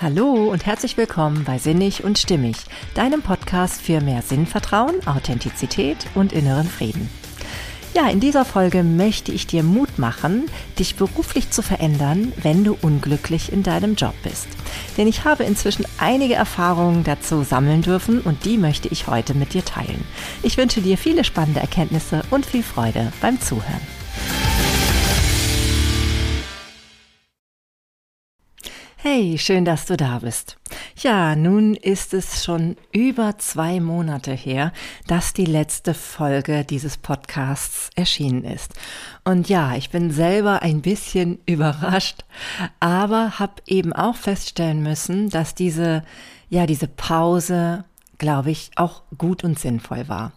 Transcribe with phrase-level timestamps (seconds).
[0.00, 2.56] Hallo und herzlich willkommen bei Sinnig und Stimmig,
[2.94, 7.10] deinem Podcast für mehr Sinnvertrauen, Authentizität und inneren Frieden.
[7.94, 10.46] Ja, in dieser Folge möchte ich dir Mut machen,
[10.78, 14.46] dich beruflich zu verändern, wenn du unglücklich in deinem Job bist.
[14.96, 19.52] Denn ich habe inzwischen einige Erfahrungen dazu sammeln dürfen und die möchte ich heute mit
[19.52, 20.04] dir teilen.
[20.44, 23.97] Ich wünsche dir viele spannende Erkenntnisse und viel Freude beim Zuhören.
[29.00, 30.56] Hey, schön, dass du da bist.
[30.96, 34.72] Ja, nun ist es schon über zwei Monate her,
[35.06, 38.74] dass die letzte Folge dieses Podcasts erschienen ist.
[39.22, 42.24] Und ja, ich bin selber ein bisschen überrascht,
[42.80, 46.02] aber habe eben auch feststellen müssen, dass diese,
[46.48, 47.84] ja, diese Pause
[48.20, 50.32] glaube ich, auch gut und sinnvoll war.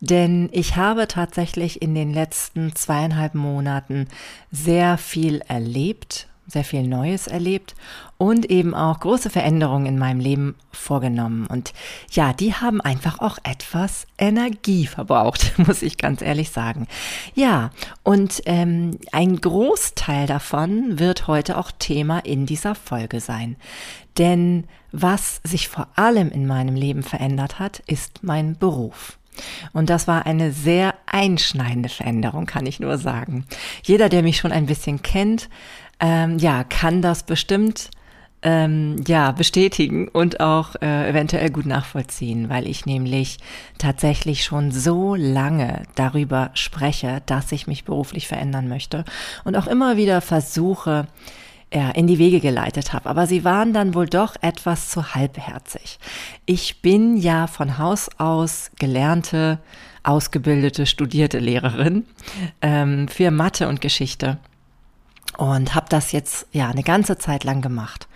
[0.00, 4.06] Denn ich habe tatsächlich in den letzten zweieinhalb Monaten
[4.50, 7.74] sehr viel erlebt sehr viel Neues erlebt
[8.18, 11.46] und eben auch große Veränderungen in meinem Leben vorgenommen.
[11.46, 11.72] Und
[12.10, 16.86] ja, die haben einfach auch etwas Energie verbraucht, muss ich ganz ehrlich sagen.
[17.34, 17.70] Ja,
[18.04, 23.56] und ähm, ein Großteil davon wird heute auch Thema in dieser Folge sein.
[24.18, 29.18] Denn was sich vor allem in meinem Leben verändert hat, ist mein Beruf.
[29.72, 33.46] Und das war eine sehr einschneidende Veränderung, kann ich nur sagen.
[33.82, 35.48] Jeder, der mich schon ein bisschen kennt,
[36.02, 37.90] ähm, ja, kann das bestimmt
[38.42, 43.38] ähm, ja bestätigen und auch äh, eventuell gut nachvollziehen, weil ich nämlich
[43.78, 49.04] tatsächlich schon so lange darüber spreche, dass ich mich beruflich verändern möchte
[49.44, 51.06] und auch immer wieder versuche,
[51.72, 53.08] ja, in die Wege geleitet habe.
[53.08, 55.98] Aber sie waren dann wohl doch etwas zu halbherzig.
[56.44, 59.58] Ich bin ja von Haus aus gelernte,
[60.02, 62.04] ausgebildete, studierte Lehrerin
[62.60, 64.38] ähm, für Mathe und Geschichte
[65.36, 68.08] und habe das jetzt ja eine ganze Zeit lang gemacht.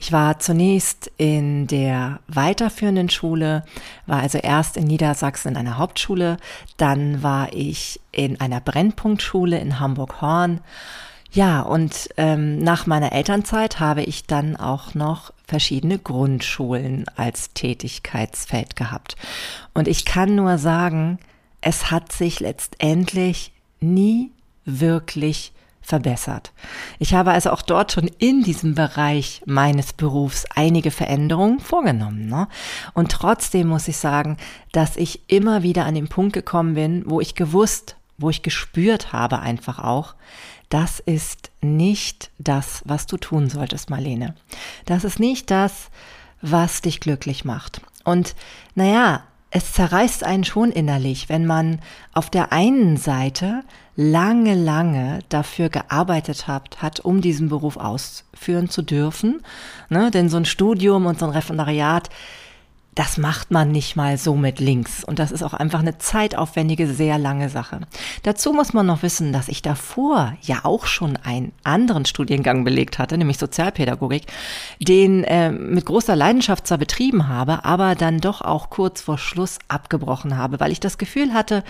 [0.00, 3.64] Ich war zunächst in der weiterführenden Schule,
[4.06, 6.36] war also erst in Niedersachsen in einer Hauptschule,
[6.76, 10.60] dann war ich in einer Brennpunktschule in Hamburg-Horn.
[11.32, 18.76] Ja, und ähm, nach meiner Elternzeit habe ich dann auch noch verschiedene Grundschulen als Tätigkeitsfeld
[18.76, 19.16] gehabt.
[19.74, 21.18] Und ich kann nur sagen,
[21.60, 24.30] es hat sich letztendlich nie
[24.64, 26.52] wirklich verbessert.
[26.98, 32.26] Ich habe also auch dort schon in diesem Bereich meines Berufs einige Veränderungen vorgenommen.
[32.26, 32.48] Ne?
[32.94, 34.36] Und trotzdem muss ich sagen,
[34.72, 39.12] dass ich immer wieder an den Punkt gekommen bin, wo ich gewusst, wo ich gespürt
[39.12, 40.14] habe einfach auch,
[40.68, 44.34] das ist nicht das, was du tun solltest, Marlene.
[44.84, 45.88] Das ist nicht das,
[46.42, 47.80] was dich glücklich macht.
[48.04, 48.34] Und
[48.74, 51.80] naja, es zerreißt einen schon innerlich, wenn man
[52.12, 53.62] auf der einen Seite
[53.96, 59.42] lange, lange dafür gearbeitet hat, hat, um diesen Beruf ausführen zu dürfen.
[59.88, 60.10] Ne?
[60.10, 62.10] Denn so ein Studium und so ein Referendariat,
[62.98, 65.04] das macht man nicht mal so mit links.
[65.04, 67.82] Und das ist auch einfach eine zeitaufwendige, sehr lange Sache.
[68.24, 72.98] Dazu muss man noch wissen, dass ich davor ja auch schon einen anderen Studiengang belegt
[72.98, 74.24] hatte, nämlich Sozialpädagogik,
[74.80, 79.60] den äh, mit großer Leidenschaft zwar betrieben habe, aber dann doch auch kurz vor Schluss
[79.68, 81.62] abgebrochen habe, weil ich das Gefühl hatte,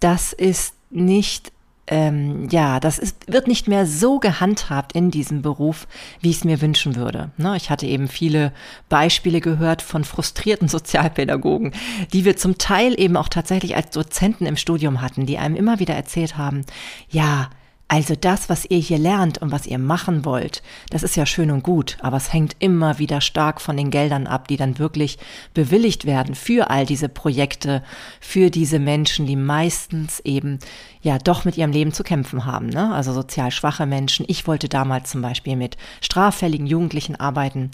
[0.00, 1.50] das ist nicht
[1.88, 5.88] ähm, ja, das ist, wird nicht mehr so gehandhabt in diesem Beruf,
[6.20, 7.30] wie ich es mir wünschen würde.
[7.36, 8.52] Ne, ich hatte eben viele
[8.88, 11.72] Beispiele gehört von frustrierten Sozialpädagogen,
[12.12, 15.80] die wir zum Teil eben auch tatsächlich als Dozenten im Studium hatten, die einem immer
[15.80, 16.64] wieder erzählt haben,
[17.08, 17.50] ja,
[17.88, 21.50] also das, was ihr hier lernt und was ihr machen wollt, das ist ja schön
[21.50, 25.18] und gut, aber es hängt immer wieder stark von den Geldern ab, die dann wirklich
[25.52, 27.82] bewilligt werden für all diese Projekte,
[28.18, 30.58] für diese Menschen, die meistens eben
[31.02, 32.68] ja doch mit ihrem Leben zu kämpfen haben.
[32.68, 32.94] Ne?
[32.94, 34.24] Also sozial schwache Menschen.
[34.26, 37.70] Ich wollte damals zum Beispiel mit straffälligen Jugendlichen arbeiten.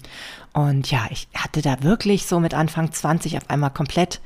[0.51, 4.19] Und ja, ich hatte da wirklich so mit Anfang 20 auf einmal komplett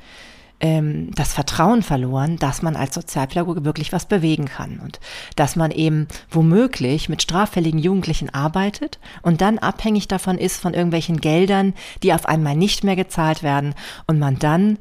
[0.64, 4.98] ähm, das Vertrauen verloren, dass man als Sozialpädagoge wirklich was bewegen kann und
[5.36, 11.20] dass man eben womöglich mit straffälligen Jugendlichen arbeitet und dann abhängig davon ist von irgendwelchen
[11.20, 13.74] Geldern, die auf einmal nicht mehr gezahlt werden
[14.06, 14.78] und man dann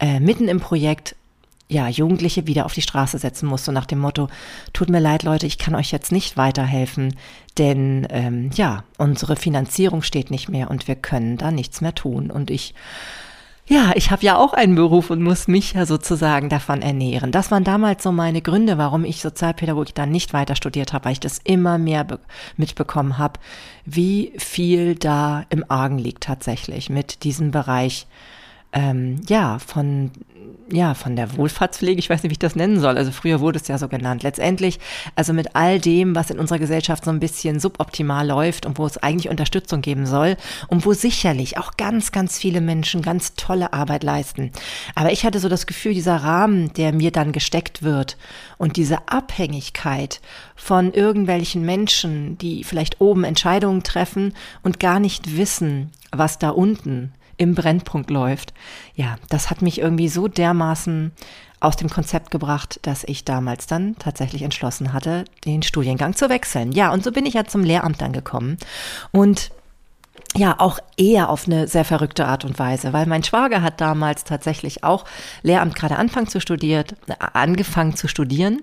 [0.00, 1.14] äh, mitten im Projekt
[1.68, 4.28] ja, Jugendliche wieder auf die Straße setzen muss, so nach dem Motto,
[4.72, 7.14] tut mir leid, Leute, ich kann euch jetzt nicht weiterhelfen,
[7.58, 12.30] denn ähm, ja, unsere Finanzierung steht nicht mehr und wir können da nichts mehr tun.
[12.30, 12.74] Und ich
[13.68, 17.30] ja, ich habe ja auch einen Beruf und muss mich ja sozusagen davon ernähren.
[17.30, 21.12] Das waren damals so meine Gründe, warum ich Sozialpädagogik dann nicht weiter studiert habe, weil
[21.12, 22.06] ich das immer mehr
[22.56, 23.38] mitbekommen habe,
[23.84, 28.06] wie viel da im Argen liegt tatsächlich mit diesem Bereich
[28.72, 30.10] ähm, ja, von
[30.72, 32.96] ja, von der Wohlfahrtspflege, ich weiß nicht, wie ich das nennen soll.
[32.96, 34.22] Also früher wurde es ja so genannt.
[34.22, 34.80] Letztendlich,
[35.14, 38.86] also mit all dem, was in unserer Gesellschaft so ein bisschen suboptimal läuft und wo
[38.86, 40.36] es eigentlich Unterstützung geben soll
[40.68, 44.50] und wo sicherlich auch ganz, ganz viele Menschen ganz tolle Arbeit leisten.
[44.94, 48.16] Aber ich hatte so das Gefühl, dieser Rahmen, der mir dann gesteckt wird
[48.56, 50.20] und diese Abhängigkeit
[50.56, 54.32] von irgendwelchen Menschen, die vielleicht oben Entscheidungen treffen
[54.62, 58.52] und gar nicht wissen, was da unten im Brennpunkt läuft.
[58.94, 61.12] Ja, das hat mich irgendwie so dermaßen
[61.60, 66.72] aus dem Konzept gebracht, dass ich damals dann tatsächlich entschlossen hatte, den Studiengang zu wechseln.
[66.72, 68.56] Ja, und so bin ich ja zum Lehramt dann gekommen.
[69.12, 69.52] Und
[70.34, 74.24] ja, auch eher auf eine sehr verrückte Art und Weise, weil mein Schwager hat damals
[74.24, 75.04] tatsächlich auch
[75.42, 78.62] Lehramt gerade anfangen zu studiert, äh, angefangen zu studieren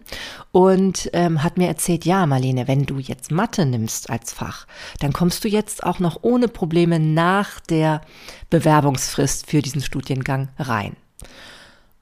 [0.51, 4.65] und ähm, hat mir erzählt, ja, Marlene, wenn du jetzt Mathe nimmst als Fach,
[4.99, 8.01] dann kommst du jetzt auch noch ohne Probleme nach der
[8.49, 10.95] Bewerbungsfrist für diesen Studiengang rein.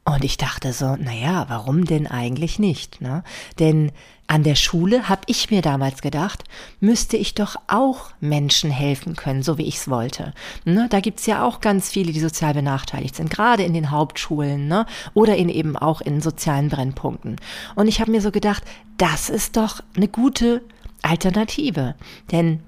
[0.05, 3.01] Und ich dachte so, naja, warum denn eigentlich nicht?
[3.01, 3.23] Ne?
[3.59, 3.91] Denn
[4.27, 6.43] an der Schule, habe ich mir damals gedacht,
[6.81, 10.33] müsste ich doch auch Menschen helfen können, so wie ich es wollte.
[10.65, 10.87] Ne?
[10.89, 14.85] Da gibt's ja auch ganz viele, die sozial benachteiligt sind, gerade in den Hauptschulen ne?
[15.13, 17.37] oder in eben auch in sozialen Brennpunkten.
[17.75, 18.63] Und ich habe mir so gedacht,
[18.97, 20.61] das ist doch eine gute
[21.01, 21.95] Alternative.
[22.31, 22.61] Denn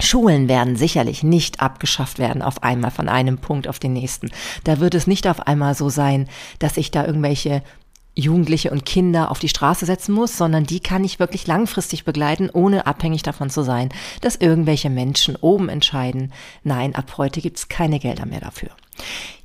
[0.00, 4.30] Schulen werden sicherlich nicht abgeschafft werden auf einmal von einem Punkt auf den nächsten.
[4.64, 6.28] Da wird es nicht auf einmal so sein,
[6.58, 7.62] dass ich da irgendwelche
[8.14, 12.50] Jugendliche und Kinder auf die Straße setzen muss, sondern die kann ich wirklich langfristig begleiten,
[12.50, 13.90] ohne abhängig davon zu sein,
[14.20, 16.32] dass irgendwelche Menschen oben entscheiden,
[16.64, 18.70] nein, ab heute gibt's keine Gelder mehr dafür.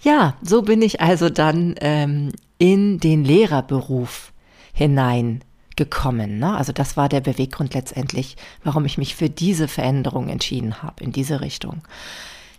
[0.01, 4.33] Ja, so bin ich also dann ähm, in den Lehrerberuf
[4.73, 5.41] hinein
[5.75, 6.39] gekommen.
[6.39, 6.55] Ne?
[6.55, 11.11] Also das war der Beweggrund letztendlich, warum ich mich für diese Veränderung entschieden habe, in
[11.11, 11.81] diese Richtung.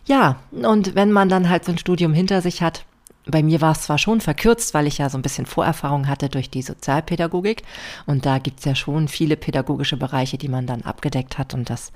[0.06, 2.84] Ja, und wenn man dann halt so ein Studium hinter sich hat,
[3.26, 6.28] bei mir war es zwar schon verkürzt, weil ich ja so ein bisschen Vorerfahrung hatte
[6.28, 7.64] durch die Sozialpädagogik.
[8.06, 11.92] Und da gibt's ja schon viele pädagogische Bereiche, die man dann abgedeckt hat und das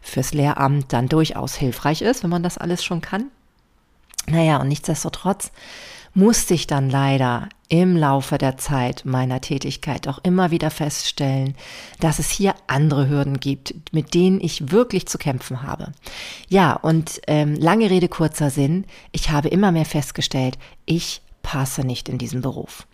[0.00, 3.26] fürs Lehramt dann durchaus hilfreich ist, wenn man das alles schon kann.
[4.26, 5.52] Naja, und nichtsdestotrotz
[6.14, 11.54] musste ich dann leider im Laufe der Zeit meiner Tätigkeit auch immer wieder feststellen,
[12.00, 15.92] dass es hier andere Hürden gibt, mit denen ich wirklich zu kämpfen habe.
[16.48, 22.08] Ja, und ähm, lange Rede, kurzer Sinn, ich habe immer mehr festgestellt, ich passe nicht
[22.08, 22.86] in diesen Beruf.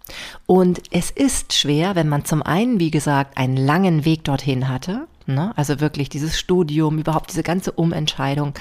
[0.46, 5.06] Und es ist schwer, wenn man zum einen, wie gesagt, einen langen Weg dorthin hatte,
[5.26, 5.52] ne?
[5.56, 8.54] also wirklich dieses Studium, überhaupt diese ganze Umentscheidung,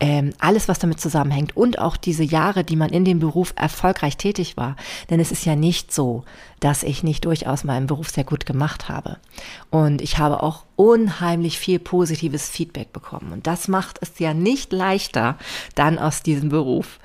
[0.00, 4.16] ähm, alles, was damit zusammenhängt und auch diese Jahre, die man in dem Beruf erfolgreich
[4.16, 4.76] tätig war.
[5.10, 6.24] Denn es ist ja nicht so,
[6.58, 9.18] dass ich nicht durchaus meinen Beruf sehr gut gemacht habe.
[9.68, 13.32] Und ich habe auch unheimlich viel positives Feedback bekommen.
[13.32, 15.36] Und das macht es ja nicht leichter,
[15.74, 16.98] dann aus diesem Beruf,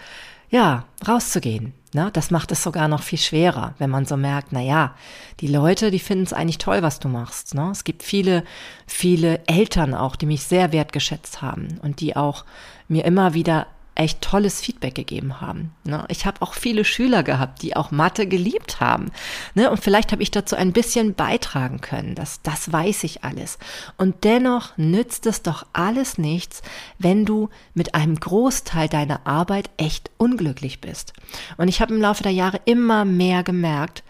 [0.50, 1.74] ja, rauszugehen.
[1.94, 2.10] Ne?
[2.14, 4.96] Das macht es sogar noch viel schwerer, wenn man so merkt, na ja,
[5.40, 7.56] die Leute, die finden es eigentlich toll, was du machst.
[7.56, 7.70] Ne?
[7.72, 8.44] Es gibt viele,
[8.86, 12.44] viele Eltern auch, die mich sehr wertgeschätzt haben und die auch
[12.88, 15.72] mir immer wieder echt tolles Feedback gegeben haben.
[15.86, 16.04] Ne?
[16.10, 19.10] Ich habe auch viele Schüler gehabt, die auch Mathe geliebt haben.
[19.54, 19.72] Ne?
[19.72, 22.14] Und vielleicht habe ich dazu ein bisschen beitragen können.
[22.14, 23.58] Das, das weiß ich alles.
[23.98, 26.62] Und dennoch nützt es doch alles nichts,
[27.00, 31.14] wenn du mit einem Großteil deiner Arbeit echt unglücklich bist.
[31.56, 34.04] Und ich habe im Laufe der Jahre immer mehr gemerkt,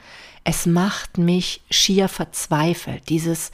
[0.43, 3.51] es macht mich schier verzweifelt, dieses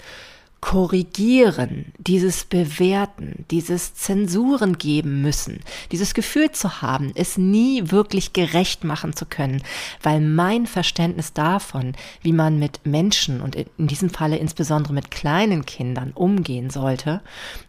[0.61, 5.59] Korrigieren, dieses Bewerten, dieses Zensuren geben müssen,
[5.91, 9.63] dieses Gefühl zu haben, es nie wirklich gerecht machen zu können,
[10.03, 15.65] weil mein Verständnis davon, wie man mit Menschen und in diesem Falle insbesondere mit kleinen
[15.65, 17.21] Kindern umgehen sollte,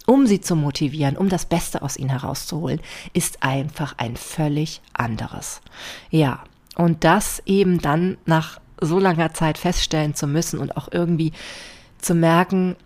[0.06, 2.80] um sie zu motivieren, um das Beste aus ihnen herauszuholen,
[3.14, 5.62] ist einfach ein völlig anderes.
[6.10, 6.44] Ja,
[6.76, 11.32] und das eben dann nach so langer Zeit feststellen zu müssen und auch irgendwie
[12.02, 12.76] zu merken,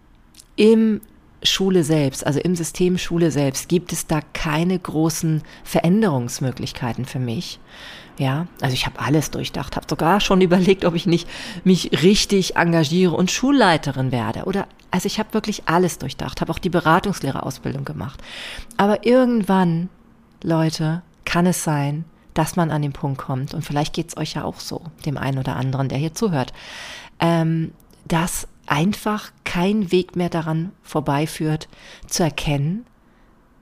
[0.54, 1.00] im
[1.42, 7.60] Schule selbst, also im System Schule selbst, gibt es da keine großen Veränderungsmöglichkeiten für mich.
[8.18, 11.28] Ja, also ich habe alles durchdacht, habe sogar schon überlegt, ob ich nicht
[11.64, 14.44] mich richtig engagiere und Schulleiterin werde.
[14.44, 18.22] Oder also ich habe wirklich alles durchdacht, habe auch die Beratungslehrerausbildung gemacht.
[18.78, 19.90] Aber irgendwann,
[20.42, 24.44] Leute, kann es sein, dass man an den Punkt kommt, und vielleicht geht's euch ja
[24.44, 26.52] auch so, dem einen oder anderen, der hier zuhört,
[27.20, 27.72] ähm,
[28.06, 31.68] dass einfach kein Weg mehr daran vorbeiführt,
[32.06, 32.86] zu erkennen,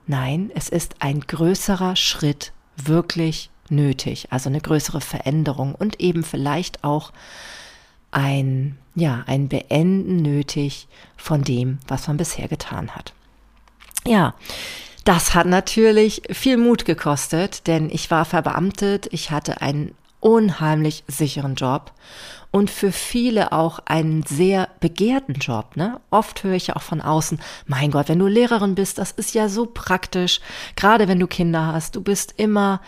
[0.07, 6.83] nein, es ist ein größerer Schritt wirklich nötig, also eine größere Veränderung und eben vielleicht
[6.83, 7.11] auch
[8.11, 13.13] ein, ja, ein Beenden nötig von dem, was man bisher getan hat.
[14.05, 14.35] Ja,
[15.05, 19.93] Das hat natürlich viel Mut gekostet, denn ich war verbeamtet, ich hatte einen
[20.25, 21.91] unheimlich sicheren Job
[22.49, 25.75] und für viele auch einen sehr begehrten Job.
[25.75, 25.99] Ne?
[26.09, 29.35] Oft höre ich ja auch von außen, mein Gott, wenn du Lehrerin bist, das ist
[29.35, 30.39] ja so praktisch,
[30.75, 32.81] gerade wenn du Kinder hast, du bist immer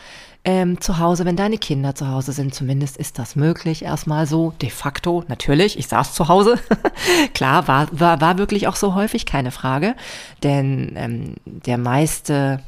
[0.45, 2.55] ähm, zu Hause, wenn deine Kinder zu Hause sind.
[2.55, 5.23] Zumindest ist das möglich, erstmal so de facto.
[5.27, 6.57] Natürlich, ich saß zu Hause.
[7.35, 9.95] Klar, war, war, war wirklich auch so häufig, keine Frage.
[10.41, 12.63] Denn ähm, der meiste,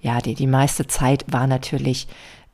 [0.00, 2.08] ja, die, die meiste Zeit war natürlich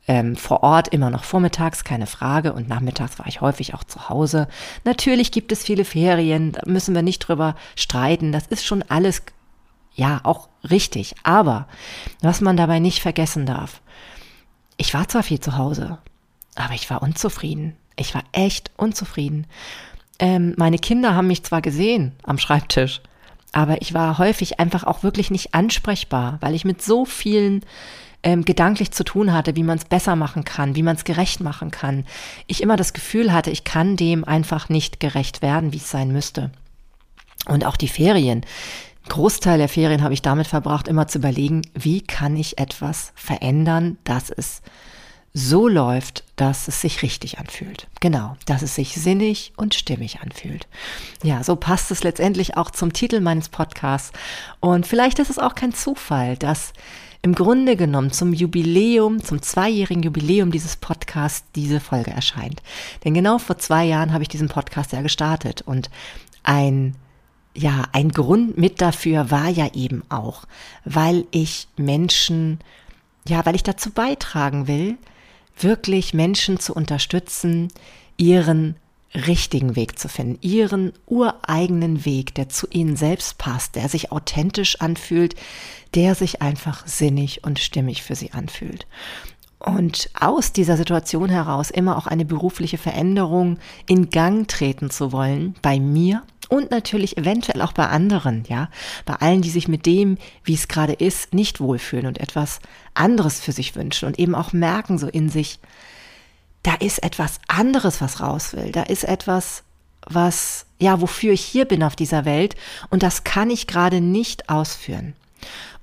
[0.09, 2.51] ähm, vor Ort immer noch vormittags, keine Frage.
[2.53, 4.47] Und nachmittags war ich häufig auch zu Hause.
[4.83, 8.31] Natürlich gibt es viele Ferien, da müssen wir nicht drüber streiten.
[8.31, 9.21] Das ist schon alles,
[9.93, 11.13] ja, auch richtig.
[11.21, 11.67] Aber
[12.21, 13.81] was man dabei nicht vergessen darf,
[14.77, 15.99] ich war zwar viel zu Hause,
[16.55, 17.77] aber ich war unzufrieden.
[17.95, 19.45] Ich war echt unzufrieden.
[20.17, 23.01] Ähm, meine Kinder haben mich zwar gesehen am Schreibtisch,
[23.51, 27.63] aber ich war häufig einfach auch wirklich nicht ansprechbar, weil ich mit so vielen
[28.23, 31.39] ähm, gedanklich zu tun hatte, wie man es besser machen kann, wie man es gerecht
[31.39, 32.05] machen kann.
[32.47, 36.11] Ich immer das Gefühl hatte, ich kann dem einfach nicht gerecht werden, wie es sein
[36.11, 36.51] müsste.
[37.47, 38.45] Und auch die Ferien.
[39.07, 43.97] Großteil der Ferien habe ich damit verbracht, immer zu überlegen, wie kann ich etwas verändern,
[44.03, 44.61] dass es
[45.33, 47.87] so läuft, dass es sich richtig anfühlt.
[47.99, 50.67] Genau, dass es sich sinnig und stimmig anfühlt.
[51.23, 54.11] Ja, so passt es letztendlich auch zum Titel meines Podcasts.
[54.59, 56.73] Und vielleicht ist es auch kein Zufall, dass
[57.21, 62.61] im Grunde genommen zum Jubiläum, zum zweijährigen Jubiläum dieses Podcasts diese Folge erscheint.
[63.03, 65.89] Denn genau vor zwei Jahren habe ich diesen Podcast ja gestartet und
[66.43, 66.95] ein
[67.55, 70.45] ja, ein Grund mit dafür war ja eben auch,
[70.85, 72.59] weil ich Menschen,
[73.27, 74.97] ja, weil ich dazu beitragen will,
[75.57, 77.69] wirklich Menschen zu unterstützen,
[78.17, 78.75] ihren
[79.13, 84.79] richtigen Weg zu finden, ihren ureigenen Weg, der zu ihnen selbst passt, der sich authentisch
[84.81, 85.35] anfühlt,
[85.95, 88.85] der sich einfach sinnig und stimmig für sie anfühlt.
[89.57, 95.55] Und aus dieser Situation heraus immer auch eine berufliche Veränderung in Gang treten zu wollen,
[95.61, 98.69] bei mir und natürlich eventuell auch bei anderen, ja,
[99.05, 102.59] bei allen, die sich mit dem, wie es gerade ist, nicht wohlfühlen und etwas
[102.93, 105.59] anderes für sich wünschen und eben auch merken so in sich,
[106.63, 108.71] da ist etwas anderes, was raus will.
[108.71, 109.63] Da ist etwas,
[110.05, 112.55] was, ja, wofür ich hier bin auf dieser Welt
[112.89, 115.13] und das kann ich gerade nicht ausführen.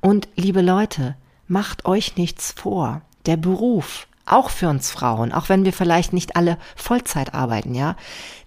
[0.00, 1.16] Und liebe Leute,
[1.48, 3.02] macht euch nichts vor.
[3.24, 7.96] Der Beruf, auch für uns Frauen, auch wenn wir vielleicht nicht alle Vollzeit arbeiten, ja,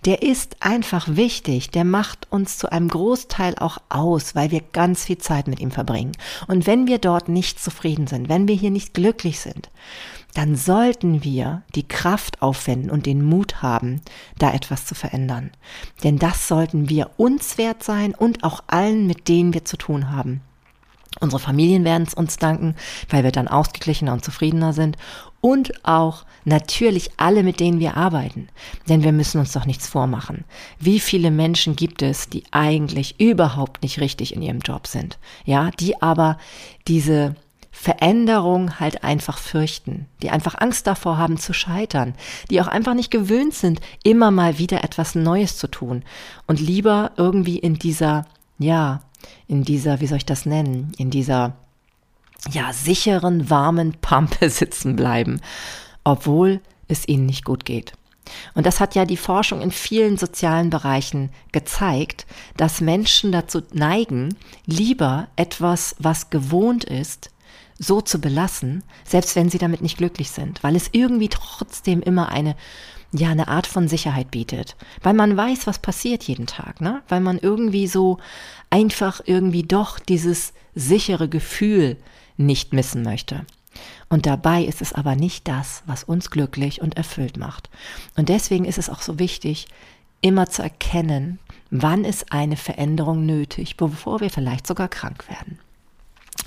[0.06, 5.06] der ist einfach wichtig, der macht uns zu einem Großteil auch aus, weil wir ganz
[5.06, 6.14] viel Zeit mit ihm verbringen.
[6.48, 9.70] Und wenn wir dort nicht zufrieden sind, wenn wir hier nicht glücklich sind,
[10.34, 14.02] dann sollten wir die Kraft aufwenden und den Mut haben,
[14.38, 15.52] da etwas zu verändern.
[16.04, 20.12] Denn das sollten wir uns wert sein und auch allen, mit denen wir zu tun
[20.12, 20.42] haben.
[21.20, 22.76] Unsere Familien werden es uns danken,
[23.10, 24.96] weil wir dann ausgeglichener und zufriedener sind.
[25.42, 28.50] Und auch natürlich alle, mit denen wir arbeiten.
[28.90, 30.44] Denn wir müssen uns doch nichts vormachen.
[30.80, 35.18] Wie viele Menschen gibt es, die eigentlich überhaupt nicht richtig in ihrem Job sind?
[35.46, 36.38] Ja, die aber
[36.88, 37.36] diese
[37.72, 42.14] Veränderung halt einfach fürchten, die einfach Angst davor haben zu scheitern,
[42.50, 46.04] die auch einfach nicht gewöhnt sind, immer mal wieder etwas Neues zu tun
[46.46, 48.26] und lieber irgendwie in dieser,
[48.58, 49.02] ja,
[49.48, 51.56] in dieser, wie soll ich das nennen, in dieser,
[52.52, 55.42] ja, sicheren, warmen Pampe sitzen bleiben,
[56.04, 57.94] obwohl es ihnen nicht gut geht.
[58.54, 62.28] Und das hat ja die Forschung in vielen sozialen Bereichen gezeigt,
[62.58, 67.32] dass Menschen dazu neigen, lieber etwas, was gewohnt ist,
[67.80, 72.30] so zu belassen, selbst wenn sie damit nicht glücklich sind, weil es irgendwie trotzdem immer
[72.30, 72.56] eine
[73.12, 77.02] ja eine Art von Sicherheit bietet, weil man weiß, was passiert jeden Tag, ne?
[77.08, 78.20] Weil man irgendwie so
[78.70, 81.98] einfach irgendwie doch dieses sichere Gefühl
[82.40, 83.46] nicht missen möchte.
[84.10, 87.70] Und dabei ist es aber nicht das, was uns glücklich und erfüllt macht.
[88.18, 89.68] Und deswegen ist es auch so wichtig,
[90.22, 95.60] immer zu erkennen, wann ist eine Veränderung nötig, bevor wir vielleicht sogar krank werden.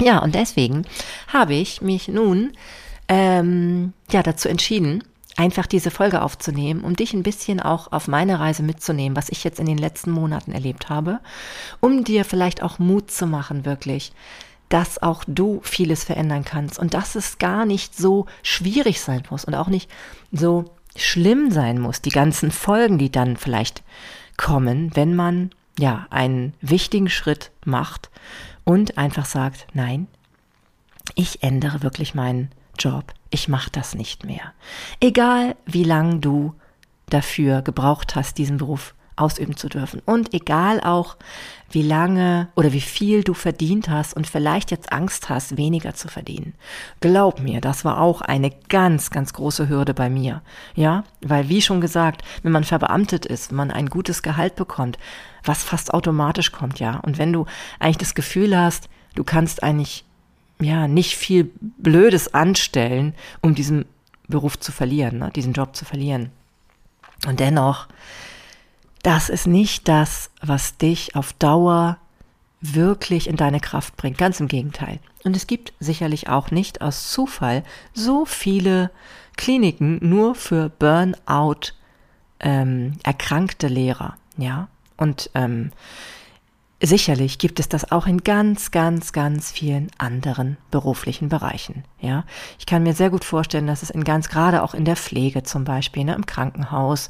[0.01, 0.85] Ja, und deswegen
[1.29, 2.53] habe ich mich nun
[3.09, 5.05] ähm, ja dazu entschieden,
[5.37, 9.45] einfach diese Folge aufzunehmen, um dich ein bisschen auch auf meine Reise mitzunehmen, was ich
[9.45, 11.21] jetzt in den letzten Monaten erlebt habe,
[11.81, 14.13] um dir vielleicht auch Mut zu machen, wirklich,
[14.73, 19.45] dass auch du vieles verändern kannst und dass es gar nicht so schwierig sein muss
[19.45, 19.91] und auch nicht
[20.31, 20.65] so
[20.97, 23.83] schlimm sein muss, die ganzen Folgen, die dann vielleicht
[24.39, 28.11] kommen, wenn man ja einen wichtigen Schritt macht
[28.65, 30.07] und einfach sagt, nein,
[31.17, 34.55] ich ändere wirklich meinen Job, ich mache das nicht mehr.
[35.01, 36.55] Egal wie lang du
[37.11, 40.01] dafür gebraucht hast, diesen Beruf ausüben zu dürfen.
[40.05, 41.17] Und egal auch,
[41.71, 46.09] wie lange oder wie viel du verdient hast und vielleicht jetzt Angst hast, weniger zu
[46.09, 46.55] verdienen.
[47.01, 50.43] Glaub mir, das war auch eine ganz, ganz große Hürde bei mir.
[50.75, 54.99] Ja, weil wie schon gesagt, wenn man verbeamtet ist, wenn man ein gutes Gehalt bekommt,
[55.45, 56.99] was fast automatisch kommt, ja.
[56.99, 57.47] Und wenn du
[57.79, 60.05] eigentlich das Gefühl hast, du kannst eigentlich
[60.61, 63.87] ja nicht viel Blödes anstellen, um diesen
[64.29, 66.31] Beruf zu verlieren, ne, diesen Job zu verlieren.
[67.27, 67.89] Und dennoch
[69.03, 71.99] das ist nicht das, was dich auf Dauer
[72.61, 74.19] wirklich in deine Kraft bringt.
[74.19, 75.01] Ganz im Gegenteil.
[75.25, 78.91] Und es gibt sicherlich auch nicht aus Zufall so viele
[79.37, 81.73] Kliniken nur für Burnout
[82.41, 84.17] ähm, erkrankte Lehrer.
[84.37, 84.69] Ja.
[84.97, 85.73] Und ähm,
[86.85, 91.85] Sicherlich gibt es das auch in ganz, ganz, ganz vielen anderen beruflichen Bereichen.
[92.01, 92.25] Ja,
[92.59, 95.45] ich kann mir sehr gut vorstellen, dass es in ganz, gerade auch in der Pflege
[95.45, 97.09] zum Beispiel, ne, im Krankenhaus,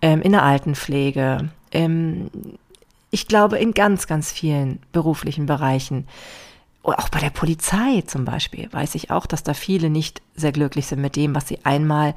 [0.00, 2.30] ähm, in der Altenpflege, ähm,
[3.10, 6.08] ich glaube in ganz, ganz vielen beruflichen Bereichen
[6.84, 10.86] auch bei der Polizei zum Beispiel weiß ich auch, dass da viele nicht sehr glücklich
[10.86, 12.14] sind mit dem, was sie einmal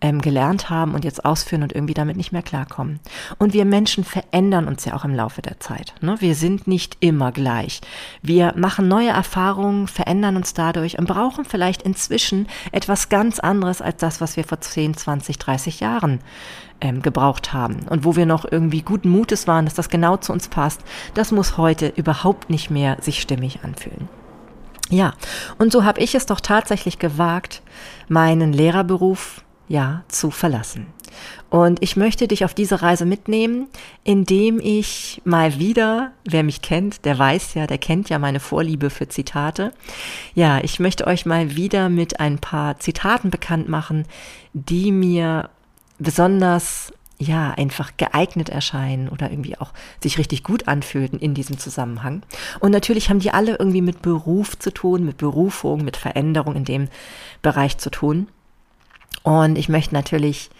[0.00, 3.00] ähm, gelernt haben und jetzt ausführen und irgendwie damit nicht mehr klarkommen.
[3.38, 5.94] Und wir Menschen verändern uns ja auch im Laufe der Zeit.
[6.00, 6.16] Ne?
[6.20, 7.80] Wir sind nicht immer gleich.
[8.22, 13.98] Wir machen neue Erfahrungen, verändern uns dadurch und brauchen vielleicht inzwischen etwas ganz anderes als
[13.98, 16.20] das, was wir vor 10, 20, 30 Jahren
[16.80, 20.32] ähm, gebraucht haben und wo wir noch irgendwie guten Mutes waren, dass das genau zu
[20.32, 20.82] uns passt,
[21.14, 24.08] das muss heute überhaupt nicht mehr sich stimmig anfühlen.
[24.88, 25.14] Ja,
[25.58, 27.62] und so habe ich es doch tatsächlich gewagt,
[28.08, 30.86] meinen Lehrerberuf ja zu verlassen.
[31.48, 33.68] Und ich möchte dich auf diese Reise mitnehmen,
[34.04, 38.90] indem ich mal wieder, wer mich kennt, der weiß ja, der kennt ja meine Vorliebe
[38.90, 39.72] für Zitate.
[40.34, 44.06] Ja, ich möchte euch mal wieder mit ein paar Zitaten bekannt machen,
[44.52, 45.50] die mir
[45.98, 49.72] besonders ja, einfach geeignet erscheinen oder irgendwie auch
[50.02, 52.22] sich richtig gut anfühlten in diesem Zusammenhang.
[52.60, 56.64] Und natürlich haben die alle irgendwie mit Beruf zu tun, mit Berufung, mit Veränderung in
[56.64, 56.88] dem
[57.40, 58.28] Bereich zu tun.
[59.22, 60.50] Und ich möchte natürlich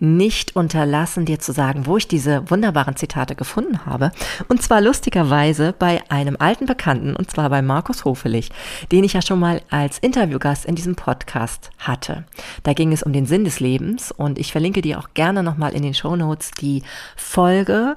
[0.00, 4.12] nicht unterlassen, dir zu sagen, wo ich diese wunderbaren Zitate gefunden habe.
[4.48, 8.50] Und zwar lustigerweise bei einem alten Bekannten, und zwar bei Markus Hofelich,
[8.92, 12.24] den ich ja schon mal als Interviewgast in diesem Podcast hatte.
[12.62, 15.74] Da ging es um den Sinn des Lebens und ich verlinke dir auch gerne nochmal
[15.74, 16.82] in den Show Notes die
[17.16, 17.94] Folge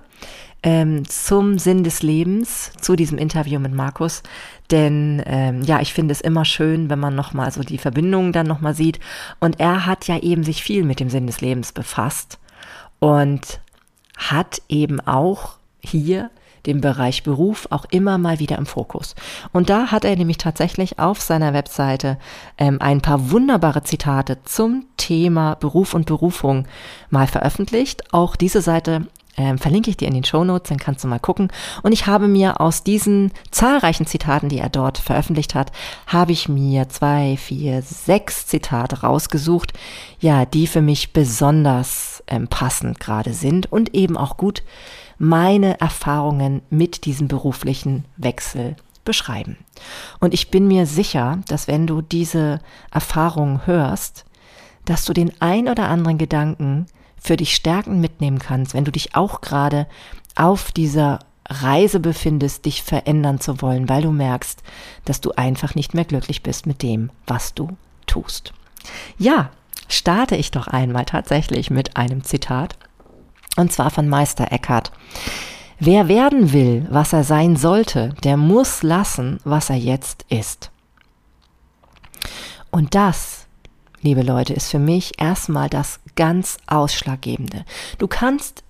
[0.64, 4.22] ähm, zum Sinn des Lebens, zu diesem Interview mit Markus.
[4.70, 8.48] Denn ähm, ja, ich finde es immer schön, wenn man nochmal so die Verbindungen dann
[8.48, 9.00] nochmal sieht.
[9.40, 12.40] Und er hat ja eben sich viel mit dem Sinn des Lebens befasst
[13.00, 13.60] und
[14.18, 16.30] hat eben auch hier
[16.68, 19.16] den Bereich Beruf auch immer mal wieder im Fokus.
[19.52, 22.20] Und da hat er nämlich tatsächlich auf seiner Webseite
[22.60, 26.68] ähm, ein paar wunderbare Zitate zum Thema Beruf und Berufung
[27.10, 28.14] mal veröffentlicht.
[28.14, 31.20] Auch diese Seite ähm, verlinke ich dir in den Show Notes, dann kannst du mal
[31.20, 31.52] gucken.
[31.84, 35.72] Und ich habe mir aus diesen zahlreichen Zitaten, die er dort veröffentlicht hat,
[36.08, 39.74] habe ich mir zwei, vier, sechs Zitate rausgesucht,
[40.20, 44.64] ja, die für mich besonders ähm, passend gerade sind und eben auch gut
[45.18, 49.58] meine Erfahrungen mit diesem beruflichen Wechsel beschreiben.
[50.20, 52.60] Und ich bin mir sicher, dass wenn du diese
[52.92, 54.26] Erfahrungen hörst,
[54.86, 56.88] dass du den ein oder anderen Gedanken
[57.22, 59.88] für dich stärken mitnehmen kannst, wenn du dich auch gerade
[60.36, 64.64] auf dieser Reise befindest, dich verändern zu wollen, weil du merkst,
[65.06, 68.54] dass du einfach nicht mehr glücklich bist mit dem, was du tust.
[69.18, 69.52] Ja,
[69.88, 72.76] starte ich doch einmal tatsächlich mit einem Zitat,
[73.58, 74.92] und zwar von Meister Eckhart.
[75.80, 80.72] Wer werden will, was er sein sollte, der muss lassen, was er jetzt ist.
[82.70, 83.41] Und das
[84.02, 87.66] liebe Leute, ist für mich erstmal das ganz Ausschlaggebende.
[87.98, 88.64] Du kannst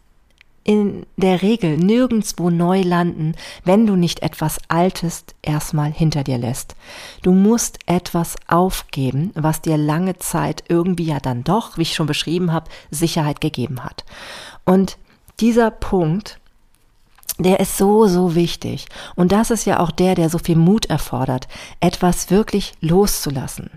[0.63, 6.75] in der Regel nirgendswo neu landen, wenn du nicht etwas Altes erstmal hinter dir lässt.
[7.23, 12.05] Du musst etwas aufgeben, was dir lange Zeit irgendwie ja dann doch, wie ich schon
[12.05, 14.05] beschrieben habe, Sicherheit gegeben hat.
[14.63, 14.97] Und
[15.39, 16.39] dieser Punkt,
[17.39, 18.85] der ist so, so wichtig.
[19.15, 21.47] Und das ist ja auch der, der so viel Mut erfordert,
[21.79, 23.71] etwas wirklich loszulassen.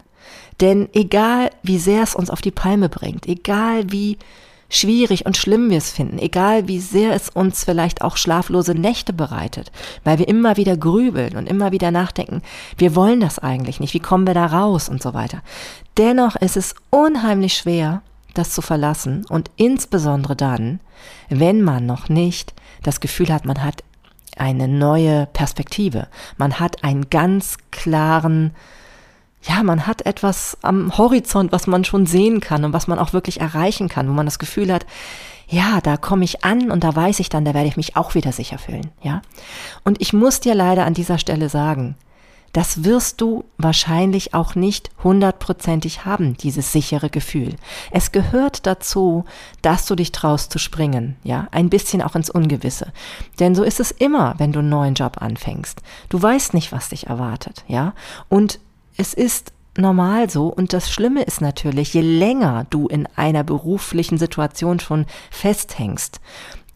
[0.61, 4.19] Denn egal wie sehr es uns auf die Palme bringt, egal wie
[4.69, 9.13] schwierig und schlimm wir es finden, egal wie sehr es uns vielleicht auch schlaflose Nächte
[9.13, 9.71] bereitet,
[10.03, 12.43] weil wir immer wieder grübeln und immer wieder nachdenken,
[12.77, 15.43] wir wollen das eigentlich nicht, wie kommen wir da raus und so weiter.
[15.97, 18.03] Dennoch ist es unheimlich schwer,
[18.35, 20.81] das zu verlassen und insbesondere dann,
[21.29, 23.85] wenn man noch nicht das Gefühl hat, man hat
[24.37, 28.53] eine neue Perspektive, man hat einen ganz klaren
[29.47, 33.13] ja, man hat etwas am Horizont, was man schon sehen kann und was man auch
[33.13, 34.87] wirklich erreichen kann, wo man das Gefühl hat,
[35.47, 38.15] ja, da komme ich an und da weiß ich dann, da werde ich mich auch
[38.15, 39.21] wieder sicher fühlen, ja.
[39.85, 41.97] Und ich muss dir leider an dieser Stelle sagen,
[42.55, 47.57] das wirst du wahrscheinlich auch nicht hundertprozentig haben, dieses sichere Gefühl.
[47.91, 49.25] Es gehört dazu,
[49.61, 52.93] dass du dich traust zu springen, ja, ein bisschen auch ins Ungewisse.
[53.41, 55.83] Denn so ist es immer, wenn du einen neuen Job anfängst.
[56.09, 57.93] Du weißt nicht, was dich erwartet, ja.
[58.29, 58.61] Und
[58.97, 60.49] es ist normal so.
[60.49, 66.21] Und das Schlimme ist natürlich, je länger du in einer beruflichen Situation schon festhängst,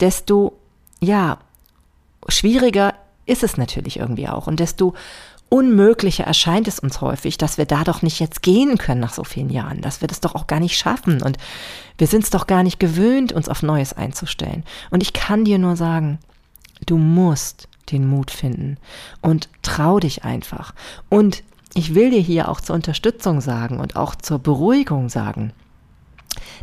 [0.01, 0.59] desto,
[1.01, 1.39] ja,
[2.29, 2.95] schwieriger
[3.27, 4.47] ist es natürlich irgendwie auch.
[4.47, 4.95] Und desto
[5.49, 9.25] unmöglicher erscheint es uns häufig, dass wir da doch nicht jetzt gehen können nach so
[9.25, 11.39] vielen Jahren, dass wir das doch auch gar nicht schaffen und
[11.97, 14.65] wir sind es doch gar nicht gewöhnt, uns auf Neues einzustellen.
[14.91, 16.19] Und ich kann dir nur sagen,
[16.85, 18.77] du musst den Mut finden
[19.23, 20.75] und trau dich einfach.
[21.09, 21.43] Und
[21.75, 25.53] ich will dir hier auch zur Unterstützung sagen und auch zur Beruhigung sagen,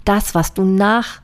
[0.04, 1.22] das, was du nach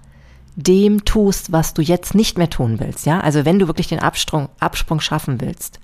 [0.55, 3.99] dem tust, was du jetzt nicht mehr tun willst, ja, also wenn du wirklich den
[3.99, 5.79] Absprung, Absprung schaffen willst,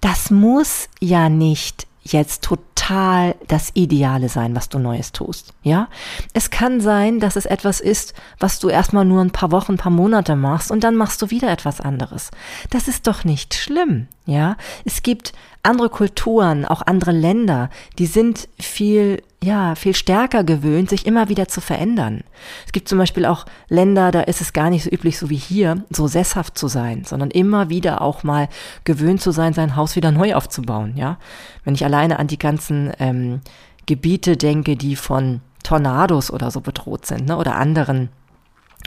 [0.00, 5.52] das muss ja nicht jetzt total das Ideale sein, was du Neues tust.
[5.62, 5.88] Ja?
[6.32, 9.78] Es kann sein, dass es etwas ist, was du erstmal nur ein paar Wochen, ein
[9.78, 12.30] paar Monate machst und dann machst du wieder etwas anderes.
[12.70, 14.08] Das ist doch nicht schlimm.
[14.30, 14.56] Ja?
[14.84, 21.04] Es gibt andere Kulturen, auch andere Länder, die sind viel, ja, viel stärker gewöhnt, sich
[21.04, 22.22] immer wieder zu verändern.
[22.64, 25.36] Es gibt zum Beispiel auch Länder, da ist es gar nicht so üblich, so wie
[25.36, 28.48] hier, so sesshaft zu sein, sondern immer wieder auch mal
[28.84, 31.18] gewöhnt zu sein, sein Haus wieder neu aufzubauen, ja.
[31.64, 33.40] Wenn ich alleine an die ganzen ähm,
[33.86, 38.08] Gebiete denke, die von Tornados oder so bedroht sind, ne, oder anderen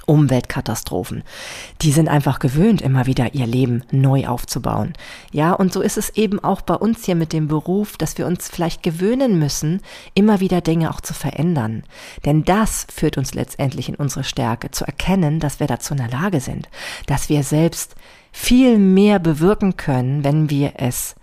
[0.06, 1.24] Umweltkatastrophen.
[1.82, 4.94] Die sind einfach gewöhnt, immer wieder ihr Leben neu aufzubauen.
[5.32, 8.28] Ja, und so ist es eben auch bei uns hier mit dem Beruf, dass wir
[8.28, 9.82] uns vielleicht gewöhnen müssen,
[10.14, 11.84] immer wieder Dinge auch zu verändern.
[12.26, 16.10] Denn das führt uns letztendlich in unsere Stärke, zu erkennen, dass wir dazu in der
[16.10, 16.70] Lage sind,
[17.06, 17.96] dass wir selbst
[18.32, 21.16] viel mehr bewirken können, wenn wir es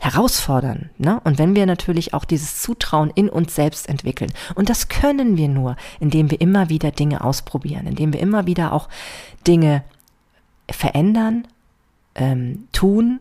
[0.00, 0.90] herausfordern.
[0.98, 1.20] Ne?
[1.24, 4.32] Und wenn wir natürlich auch dieses Zutrauen in uns selbst entwickeln.
[4.54, 8.72] Und das können wir nur, indem wir immer wieder Dinge ausprobieren, indem wir immer wieder
[8.72, 8.88] auch
[9.46, 9.82] Dinge
[10.70, 11.46] verändern,
[12.14, 13.20] ähm, tun.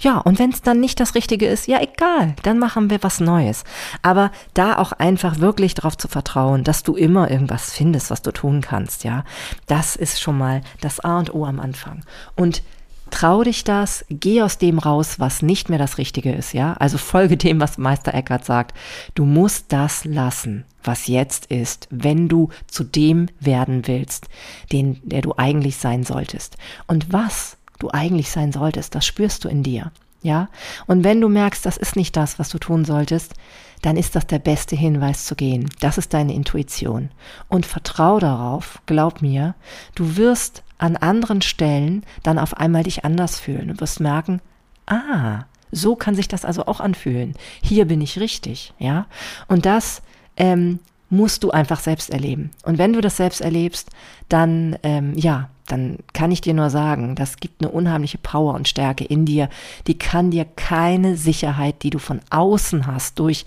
[0.00, 3.20] Ja, und wenn es dann nicht das Richtige ist, ja egal, dann machen wir was
[3.20, 3.64] Neues.
[4.00, 8.32] Aber da auch einfach wirklich darauf zu vertrauen, dass du immer irgendwas findest, was du
[8.32, 9.24] tun kannst, ja,
[9.66, 12.02] das ist schon mal das A und O am Anfang.
[12.34, 12.62] Und
[13.10, 16.74] Trau dich das, geh aus dem raus, was nicht mehr das Richtige ist, ja?
[16.74, 18.76] Also folge dem, was Meister Eckhart sagt.
[19.14, 24.28] Du musst das lassen, was jetzt ist, wenn du zu dem werden willst,
[24.72, 26.56] den, der du eigentlich sein solltest.
[26.86, 29.92] Und was du eigentlich sein solltest, das spürst du in dir,
[30.22, 30.48] ja?
[30.86, 33.34] Und wenn du merkst, das ist nicht das, was du tun solltest,
[33.82, 35.68] dann ist das der beste Hinweis zu gehen.
[35.80, 37.10] Das ist deine Intuition.
[37.48, 39.54] Und vertrau darauf, glaub mir,
[39.94, 43.68] du wirst an anderen Stellen dann auf einmal dich anders fühlen.
[43.68, 44.40] Du wirst merken,
[44.86, 47.34] ah, so kann sich das also auch anfühlen.
[47.62, 49.06] Hier bin ich richtig, ja.
[49.46, 50.02] Und das
[50.36, 52.50] ähm, musst du einfach selbst erleben.
[52.64, 53.90] Und wenn du das selbst erlebst,
[54.28, 58.68] dann ähm, ja, dann kann ich dir nur sagen, das gibt eine unheimliche Power und
[58.68, 59.48] Stärke in dir.
[59.86, 63.44] Die kann dir keine Sicherheit, die du von außen hast, durch,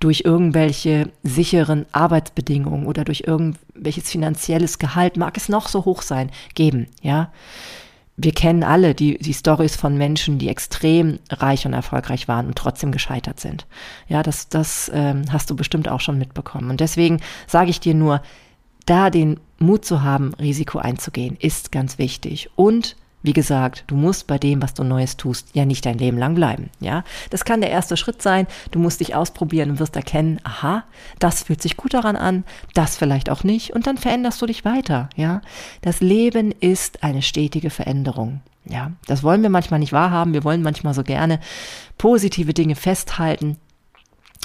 [0.00, 6.30] durch irgendwelche sicheren Arbeitsbedingungen oder durch irgendwelches finanzielles Gehalt, mag es noch so hoch sein,
[6.54, 7.30] geben, ja.
[8.16, 12.56] Wir kennen alle die, die Stories von Menschen, die extrem reich und erfolgreich waren und
[12.56, 13.66] trotzdem gescheitert sind.
[14.06, 16.70] Ja, das, das ähm, hast du bestimmt auch schon mitbekommen.
[16.70, 18.22] Und deswegen sage ich dir nur,
[18.86, 22.50] da den Mut zu haben, Risiko einzugehen, ist ganz wichtig.
[22.56, 26.18] Und wie gesagt, du musst bei dem, was du Neues tust, ja nicht dein Leben
[26.18, 26.68] lang bleiben.
[26.78, 28.46] Ja, das kann der erste Schritt sein.
[28.70, 30.84] Du musst dich ausprobieren und wirst erkennen, aha,
[31.18, 32.44] das fühlt sich gut daran an,
[32.74, 33.72] das vielleicht auch nicht.
[33.72, 35.08] Und dann veränderst du dich weiter.
[35.16, 35.40] Ja,
[35.80, 38.42] das Leben ist eine stetige Veränderung.
[38.66, 40.34] Ja, das wollen wir manchmal nicht wahrhaben.
[40.34, 41.40] Wir wollen manchmal so gerne
[41.96, 43.56] positive Dinge festhalten.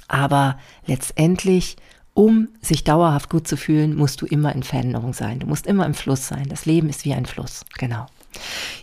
[0.08, 1.76] Aber letztendlich
[2.14, 5.40] um sich dauerhaft gut zu fühlen, musst du immer in Veränderung sein.
[5.40, 6.48] Du musst immer im Fluss sein.
[6.50, 7.66] Das Leben ist wie ein Fluss.
[7.78, 8.08] Genau.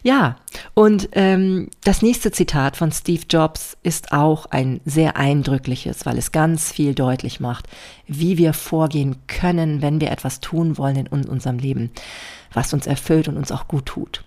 [0.02, 0.36] Ja,
[0.74, 6.32] und ähm, das nächste Zitat von Steve Jobs ist auch ein sehr eindrückliches, weil es
[6.32, 7.66] ganz viel deutlich macht,
[8.06, 11.90] wie wir vorgehen können, wenn wir etwas tun wollen in unserem Leben,
[12.52, 14.24] was uns erfüllt und uns auch gut tut.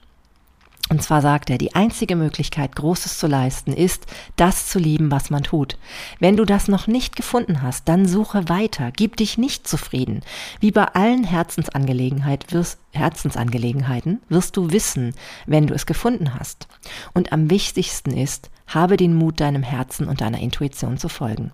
[0.88, 5.30] Und zwar sagt er, die einzige Möglichkeit, Großes zu leisten, ist, das zu lieben, was
[5.30, 5.78] man tut.
[6.20, 10.22] Wenn du das noch nicht gefunden hast, dann suche weiter, gib dich nicht zufrieden.
[10.60, 15.14] Wie bei allen Herzensangelegenheit wirst, Herzensangelegenheiten wirst du wissen,
[15.46, 16.68] wenn du es gefunden hast.
[17.14, 21.52] Und am wichtigsten ist, habe den Mut, deinem Herzen und deiner Intuition zu folgen.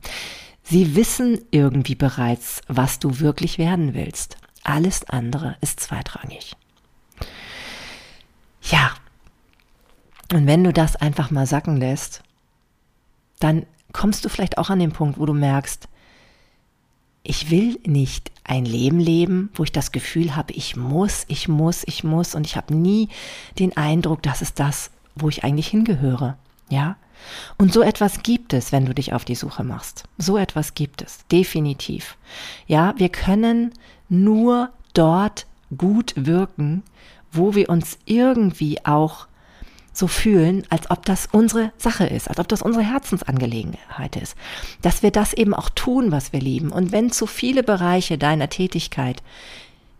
[0.63, 4.37] Sie wissen irgendwie bereits, was du wirklich werden willst.
[4.63, 6.55] Alles andere ist zweitrangig.
[8.61, 8.91] Ja,
[10.33, 12.23] und wenn du das einfach mal sacken lässt,
[13.39, 15.87] dann kommst du vielleicht auch an den Punkt, wo du merkst,
[17.23, 21.83] ich will nicht ein Leben leben, wo ich das Gefühl habe, ich muss, ich muss,
[21.87, 23.09] ich muss und ich habe nie
[23.57, 26.37] den Eindruck, das ist das, wo ich eigentlich hingehöre.
[26.69, 26.97] Ja?
[27.57, 30.03] Und so etwas gibt es, wenn du dich auf die Suche machst.
[30.17, 32.17] So etwas gibt es, definitiv.
[32.67, 33.73] Ja, wir können
[34.07, 36.83] nur dort gut wirken,
[37.31, 39.27] wo wir uns irgendwie auch
[39.95, 44.35] so fühlen, als ob das unsere Sache ist, als ob das unsere Herzensangelegenheit ist.
[44.81, 46.71] Dass wir das eben auch tun, was wir lieben.
[46.71, 49.23] Und wenn zu viele Bereiche deiner Tätigkeit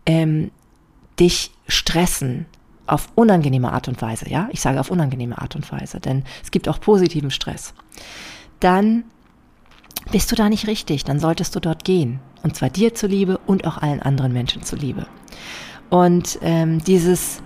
[0.04, 0.50] ähm,
[1.18, 2.44] dich stressen,
[2.86, 6.50] auf unangenehme Art und Weise, ja, ich sage auf unangenehme Art und Weise, denn es
[6.52, 7.74] gibt auch positiven Stress,
[8.60, 9.04] dann
[10.12, 12.20] bist du da nicht richtig, dann solltest du dort gehen.
[12.42, 15.06] Und zwar dir zuliebe und auch allen anderen Menschen zuliebe.
[15.90, 17.42] Und ähm, dieses,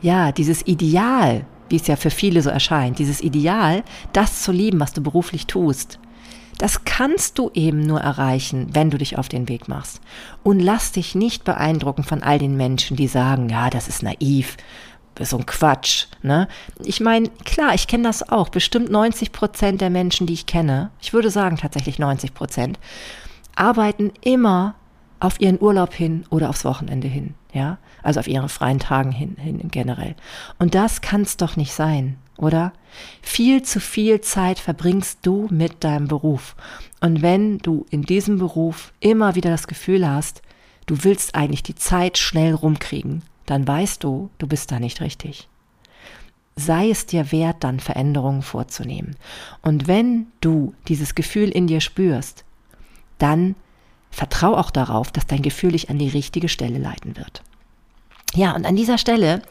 [0.00, 4.80] ja, dieses Ideal, wie es ja für viele so erscheint, dieses Ideal, das zu lieben,
[4.80, 5.98] was du beruflich tust,
[6.58, 10.02] das kannst du eben nur erreichen, wenn du dich auf den Weg machst.
[10.42, 14.58] Und lass dich nicht beeindrucken von all den Menschen, die sagen, ja, das ist naiv,
[15.18, 16.06] so ein Quatsch.
[16.22, 16.48] Ne?
[16.84, 18.48] Ich meine, klar, ich kenne das auch.
[18.48, 22.78] Bestimmt 90 Prozent der Menschen, die ich kenne, ich würde sagen tatsächlich 90 Prozent,
[23.54, 24.74] arbeiten immer
[25.18, 29.36] auf ihren Urlaub hin oder aufs Wochenende hin, ja, also auf ihre freien Tagen hin,
[29.38, 30.14] hin generell.
[30.58, 32.72] Und das kann es doch nicht sein, oder?
[33.22, 36.56] Viel zu viel Zeit verbringst du mit deinem Beruf.
[37.00, 40.42] Und wenn du in diesem Beruf immer wieder das Gefühl hast,
[40.86, 45.48] du willst eigentlich die Zeit schnell rumkriegen, dann weißt du, du bist da nicht richtig.
[46.56, 49.16] Sei es dir wert, dann Veränderungen vorzunehmen.
[49.62, 52.44] Und wenn du dieses Gefühl in dir spürst,
[53.18, 53.54] dann
[54.10, 57.42] vertrau auch darauf, dass dein Gefühl dich an die richtige Stelle leiten wird.
[58.34, 59.42] Ja, und an dieser Stelle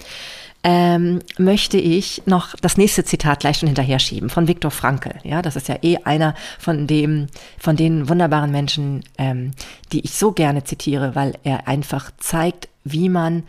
[0.63, 5.13] ähm, möchte ich noch das nächste Zitat gleich schon hinterher schieben von Viktor Frankl.
[5.23, 9.51] Ja, das ist ja eh einer von dem, von den wunderbaren Menschen, ähm,
[9.91, 13.43] die ich so gerne zitiere, weil er einfach zeigt, wie man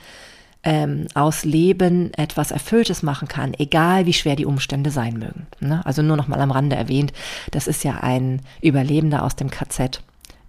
[0.62, 5.46] ähm, aus Leben etwas Erfülltes machen kann, egal wie schwer die Umstände sein mögen.
[5.58, 5.80] Ne?
[5.84, 7.12] Also nur noch mal am Rande erwähnt,
[7.50, 10.02] das ist ja ein Überlebender aus dem KZ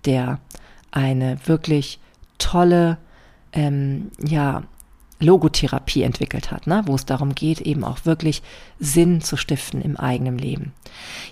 [0.06, 0.40] der
[0.92, 2.00] eine wirklich
[2.38, 2.98] tolle,
[3.54, 4.64] ähm, ja,
[5.20, 6.82] Logotherapie entwickelt hat, ne?
[6.88, 8.42] wo es darum geht, eben auch wirklich
[8.80, 10.74] Sinn zu stiften im eigenen Leben.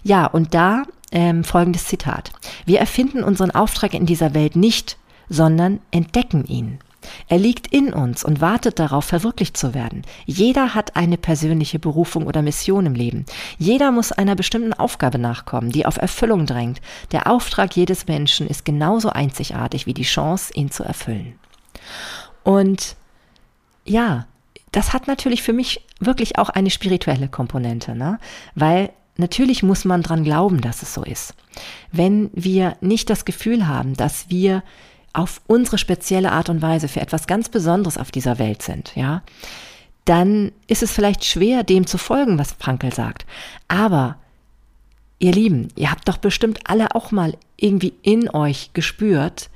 [0.03, 2.31] Ja, und da ähm, folgendes Zitat.
[2.65, 6.79] Wir erfinden unseren Auftrag in dieser Welt nicht, sondern entdecken ihn.
[7.27, 10.03] Er liegt in uns und wartet darauf, verwirklicht zu werden.
[10.25, 13.25] Jeder hat eine persönliche Berufung oder Mission im Leben.
[13.57, 16.81] Jeder muss einer bestimmten Aufgabe nachkommen, die auf Erfüllung drängt.
[17.11, 21.35] Der Auftrag jedes Menschen ist genauso einzigartig wie die Chance, ihn zu erfüllen.
[22.43, 22.95] Und
[23.85, 24.25] ja,
[24.71, 28.19] das hat natürlich für mich wirklich auch eine spirituelle Komponente, ne?
[28.55, 31.33] weil natürlich muss man dran glauben, dass es so ist.
[31.91, 34.63] Wenn wir nicht das Gefühl haben, dass wir
[35.13, 39.23] auf unsere spezielle Art und Weise für etwas ganz Besonderes auf dieser Welt sind, ja,
[40.05, 43.25] dann ist es vielleicht schwer, dem zu folgen, was Frankel sagt.
[43.67, 44.17] Aber
[45.19, 49.49] ihr Lieben, ihr habt doch bestimmt alle auch mal irgendwie in euch gespürt,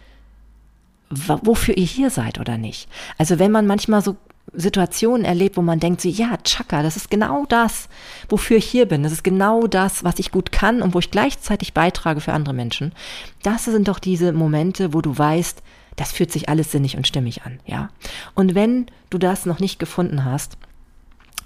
[1.09, 2.89] wofür ihr hier seid oder nicht.
[3.17, 4.17] Also wenn man manchmal so
[4.53, 7.89] Situationen erlebt, wo man denkt, so, ja, Chaka, das ist genau das,
[8.29, 9.03] wofür ich hier bin.
[9.03, 12.53] Das ist genau das, was ich gut kann und wo ich gleichzeitig beitrage für andere
[12.53, 12.93] Menschen.
[13.41, 15.61] Das sind doch diese Momente, wo du weißt,
[15.95, 17.89] das fühlt sich alles sinnig und stimmig an, ja.
[18.33, 20.57] Und wenn du das noch nicht gefunden hast,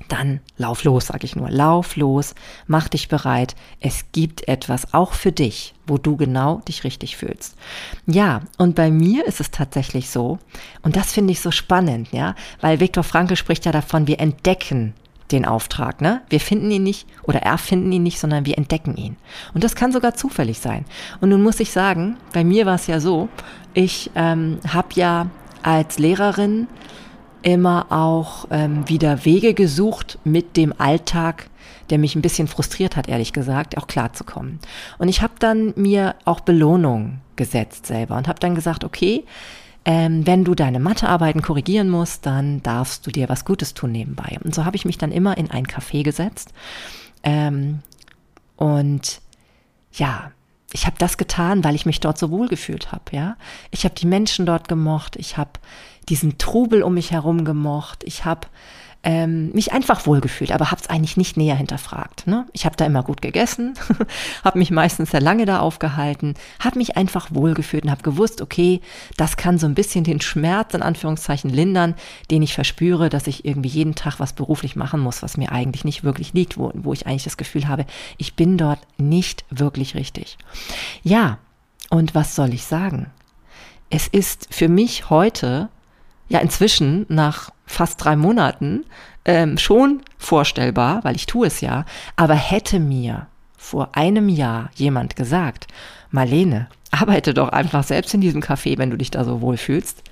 [0.07, 1.49] dann lauf los, sag ich nur.
[1.49, 3.55] Lauf los, mach dich bereit.
[3.79, 7.55] Es gibt etwas auch für dich, wo du genau dich richtig fühlst.
[8.05, 10.39] Ja, und bei mir ist es tatsächlich so,
[10.81, 14.93] und das finde ich so spannend, ja, weil Viktor Frankl spricht ja davon, wir entdecken
[15.31, 16.21] den Auftrag, ne?
[16.29, 19.17] Wir finden ihn nicht oder erfinden ihn nicht, sondern wir entdecken ihn.
[19.53, 20.85] Und das kann sogar zufällig sein.
[21.19, 23.27] Und nun muss ich sagen, bei mir war es ja so,
[23.73, 25.29] ich ähm, habe ja
[25.63, 26.67] als Lehrerin
[27.47, 31.49] immer auch ähm, wieder Wege gesucht, mit dem Alltag,
[31.89, 34.59] der mich ein bisschen frustriert hat, ehrlich gesagt, auch klarzukommen.
[34.97, 39.23] Und ich habe dann mir auch Belohnung gesetzt selber und habe dann gesagt, okay,
[39.85, 44.37] ähm, wenn du deine Mathearbeiten korrigieren musst, dann darfst du dir was Gutes tun nebenbei.
[44.43, 46.49] Und so habe ich mich dann immer in ein Café gesetzt.
[47.23, 47.79] Ähm,
[48.57, 49.21] und
[49.93, 50.31] ja,
[50.73, 53.37] ich habe das getan, weil ich mich dort so wohl gefühlt habe, ja.
[53.71, 55.51] Ich habe die Menschen dort gemocht, ich habe
[56.09, 58.47] diesen Trubel um mich herum gemocht, ich habe
[59.03, 62.27] ähm, mich einfach wohlgefühlt, aber habe es eigentlich nicht näher hinterfragt.
[62.27, 62.45] Ne?
[62.51, 63.75] Ich habe da immer gut gegessen,
[64.43, 68.81] habe mich meistens sehr lange da aufgehalten, habe mich einfach wohlgefühlt und habe gewusst, okay,
[69.15, 71.95] das kann so ein bisschen den Schmerz in Anführungszeichen lindern,
[72.31, 75.85] den ich verspüre, dass ich irgendwie jeden Tag was beruflich machen muss, was mir eigentlich
[75.85, 77.85] nicht wirklich liegt, wo, wo ich eigentlich das Gefühl habe,
[78.17, 80.37] ich bin dort nicht wirklich richtig.
[81.03, 81.37] Ja,
[81.89, 83.11] und was soll ich sagen?
[83.89, 85.69] Es ist für mich heute
[86.29, 88.85] ja inzwischen nach fast drei Monaten
[89.25, 91.85] ähm, schon vorstellbar, weil ich tue es ja,
[92.15, 95.67] aber hätte mir vor einem Jahr jemand gesagt,
[96.09, 100.03] Marlene, arbeite doch einfach selbst in diesem Café, wenn du dich da so wohl fühlst.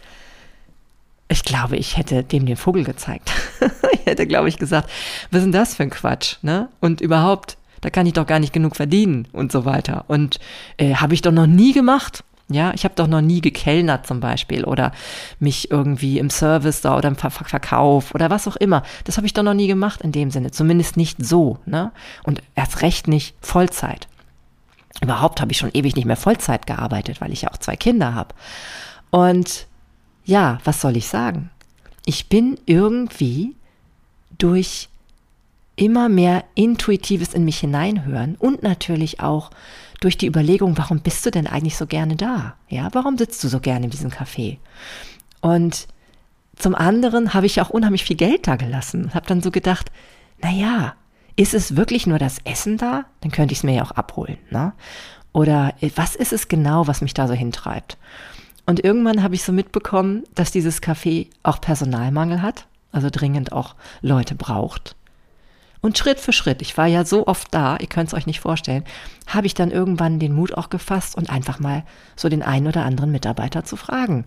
[1.29, 3.31] Ich glaube, ich hätte dem den Vogel gezeigt.
[3.93, 4.89] ich hätte, glaube ich, gesagt,
[5.31, 6.69] was ist denn das für ein Quatsch, ne?
[6.81, 10.03] Und überhaupt, da kann ich doch gar nicht genug verdienen und so weiter.
[10.07, 10.39] Und
[10.77, 12.24] äh, habe ich doch noch nie gemacht.
[12.47, 14.91] Ja, ich habe doch noch nie gekellnert zum Beispiel oder
[15.39, 18.83] mich irgendwie im Service da oder im Ver Verkauf oder was auch immer.
[19.05, 21.91] Das habe ich doch noch nie gemacht in dem Sinne, zumindest nicht so, ne?
[22.23, 24.07] Und erst recht nicht Vollzeit.
[25.01, 28.13] Überhaupt habe ich schon ewig nicht mehr Vollzeit gearbeitet, weil ich ja auch zwei Kinder
[28.13, 28.35] habe.
[29.09, 29.65] Und
[30.23, 31.49] ja, was soll ich sagen?
[32.05, 33.55] Ich bin irgendwie
[34.37, 34.89] durch
[35.75, 39.49] immer mehr Intuitives in mich hineinhören und natürlich auch
[39.99, 42.55] durch die Überlegung, warum bist du denn eigentlich so gerne da?
[42.69, 44.57] Ja, warum sitzt du so gerne in diesem Café?
[45.41, 45.87] Und
[46.55, 49.13] zum anderen habe ich auch unheimlich viel Geld da gelassen.
[49.13, 49.91] Habe dann so gedacht,
[50.41, 50.93] na ja,
[51.35, 53.05] ist es wirklich nur das Essen da?
[53.21, 54.37] Dann könnte ich es mir ja auch abholen.
[54.49, 54.73] Ne?
[55.33, 57.97] Oder äh, was ist es genau, was mich da so hintreibt?
[58.65, 63.75] Und irgendwann habe ich so mitbekommen, dass dieses Café auch Personalmangel hat, also dringend auch
[64.01, 64.95] Leute braucht.
[65.85, 68.39] Und Schritt für Schritt, ich war ja so oft da, ihr könnt es euch nicht
[68.39, 68.83] vorstellen,
[69.27, 71.83] habe ich dann irgendwann den Mut auch gefasst und einfach mal
[72.15, 74.25] so den einen oder anderen Mitarbeiter zu fragen.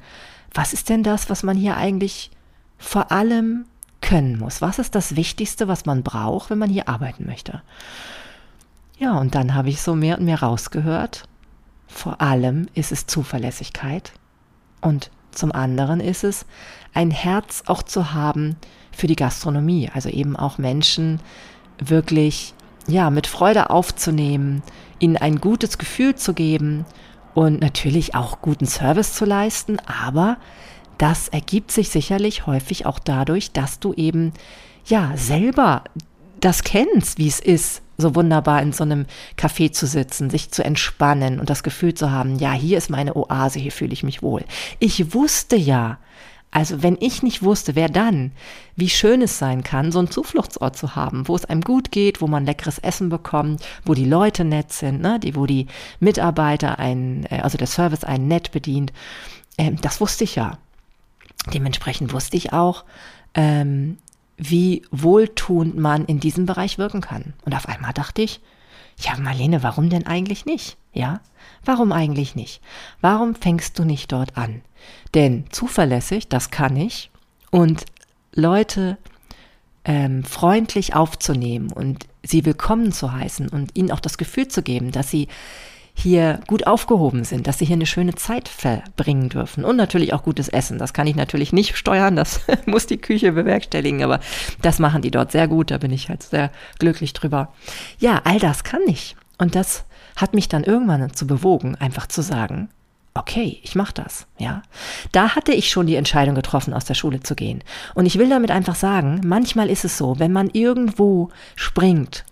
[0.54, 2.30] Was ist denn das, was man hier eigentlich
[2.76, 3.64] vor allem
[4.00, 4.62] können muss?
[4.62, 7.60] Was ist das Wichtigste, was man braucht, wenn man hier arbeiten möchte?
[8.96, 11.24] Ja, und dann habe ich so mehr und mehr rausgehört.
[11.88, 14.12] Vor allem ist es Zuverlässigkeit
[14.80, 16.46] und zum anderen ist es,
[16.94, 18.56] ein Herz auch zu haben
[18.92, 21.20] für die Gastronomie, also eben auch Menschen
[21.78, 22.54] wirklich
[22.88, 24.62] ja mit Freude aufzunehmen,
[24.98, 26.84] ihnen ein gutes Gefühl zu geben
[27.34, 30.38] und natürlich auch guten Service zu leisten, aber
[30.96, 34.32] das ergibt sich sicherlich häufig auch dadurch, dass du eben
[34.84, 35.84] ja selber
[36.40, 39.06] das kennst, wie es ist, so wunderbar in so einem
[39.36, 43.16] Café zu sitzen, sich zu entspannen und das Gefühl zu haben, ja, hier ist meine
[43.16, 44.44] Oase, hier fühle ich mich wohl.
[44.78, 45.98] Ich wusste ja,
[46.50, 48.32] also wenn ich nicht wusste, wer dann,
[48.76, 52.22] wie schön es sein kann, so einen Zufluchtsort zu haben, wo es einem gut geht,
[52.22, 55.66] wo man leckeres Essen bekommt, wo die Leute nett sind, ne, die, wo die
[56.00, 58.92] Mitarbeiter einen, äh, also der Service einen nett bedient,
[59.58, 60.58] ähm, das wusste ich ja.
[61.52, 62.84] Dementsprechend wusste ich auch,
[63.34, 63.98] ähm,
[64.38, 67.34] wie wohltuend man in diesem Bereich wirken kann.
[67.44, 68.40] Und auf einmal dachte ich,
[69.00, 70.76] ja, Marlene, warum denn eigentlich nicht?
[70.92, 71.20] Ja,
[71.64, 72.62] warum eigentlich nicht?
[73.00, 74.62] Warum fängst du nicht dort an?
[75.14, 77.10] Denn zuverlässig, das kann ich,
[77.50, 77.84] und
[78.34, 78.98] Leute
[79.84, 84.92] ähm, freundlich aufzunehmen und sie willkommen zu heißen und ihnen auch das Gefühl zu geben,
[84.92, 85.28] dass sie
[85.98, 90.22] hier gut aufgehoben sind, dass sie hier eine schöne Zeit verbringen dürfen und natürlich auch
[90.22, 90.78] gutes Essen.
[90.78, 94.20] Das kann ich natürlich nicht steuern, das muss die Küche bewerkstelligen, aber
[94.62, 97.52] das machen die dort sehr gut, da bin ich halt sehr glücklich drüber.
[97.98, 99.16] Ja, all das kann ich.
[99.38, 99.84] Und das
[100.16, 102.68] hat mich dann irgendwann dazu bewogen, einfach zu sagen,
[103.14, 104.62] okay, ich mache das, ja.
[105.10, 107.64] Da hatte ich schon die Entscheidung getroffen, aus der Schule zu gehen.
[107.94, 112.24] Und ich will damit einfach sagen, manchmal ist es so, wenn man irgendwo springt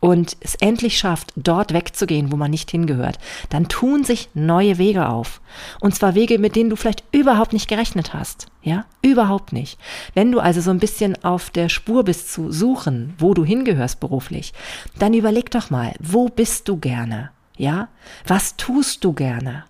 [0.00, 3.18] und es endlich schafft, dort wegzugehen, wo man nicht hingehört,
[3.50, 5.40] dann tun sich neue Wege auf.
[5.80, 8.46] Und zwar Wege, mit denen du vielleicht überhaupt nicht gerechnet hast.
[8.62, 9.78] Ja, überhaupt nicht.
[10.14, 14.00] Wenn du also so ein bisschen auf der Spur bist zu suchen, wo du hingehörst
[14.00, 14.52] beruflich,
[14.98, 17.30] dann überleg doch mal, wo bist du gerne?
[17.56, 17.88] Ja,
[18.26, 19.64] was tust du gerne?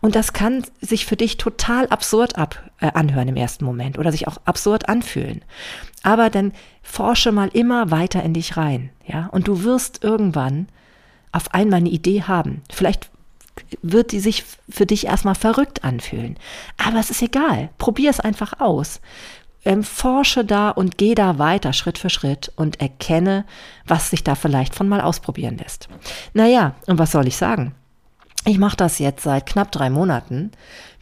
[0.00, 4.12] Und das kann sich für dich total absurd ab, äh, anhören im ersten Moment oder
[4.12, 5.44] sich auch absurd anfühlen.
[6.02, 10.68] Aber dann forsche mal immer weiter in dich rein, ja, und du wirst irgendwann
[11.32, 12.62] auf einmal eine Idee haben.
[12.72, 13.10] Vielleicht
[13.82, 16.36] wird die sich für dich erstmal verrückt anfühlen.
[16.76, 17.70] Aber es ist egal.
[17.78, 19.00] Probier es einfach aus.
[19.64, 23.44] Ähm, forsche da und geh da weiter Schritt für Schritt und erkenne,
[23.86, 25.88] was sich da vielleicht von mal ausprobieren lässt.
[26.34, 27.74] Naja, und was soll ich sagen?
[28.46, 30.52] Ich mache das jetzt seit knapp drei Monaten,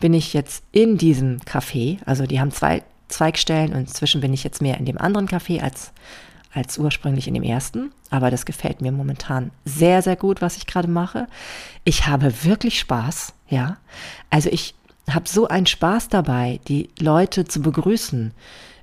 [0.00, 4.44] bin ich jetzt in diesem Café, also die haben zwei Zweigstellen und inzwischen bin ich
[4.44, 5.92] jetzt mehr in dem anderen Café als,
[6.52, 7.92] als ursprünglich in dem ersten.
[8.10, 11.28] Aber das gefällt mir momentan sehr, sehr gut, was ich gerade mache.
[11.84, 13.76] Ich habe wirklich Spaß, ja.
[14.30, 14.74] Also ich
[15.08, 18.32] habe so einen Spaß dabei, die Leute zu begrüßen,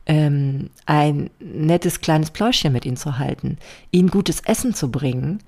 [0.06, 3.58] ähm, ein nettes kleines Pläuschchen mit ihnen zu halten,
[3.92, 5.40] ihnen gutes Essen zu bringen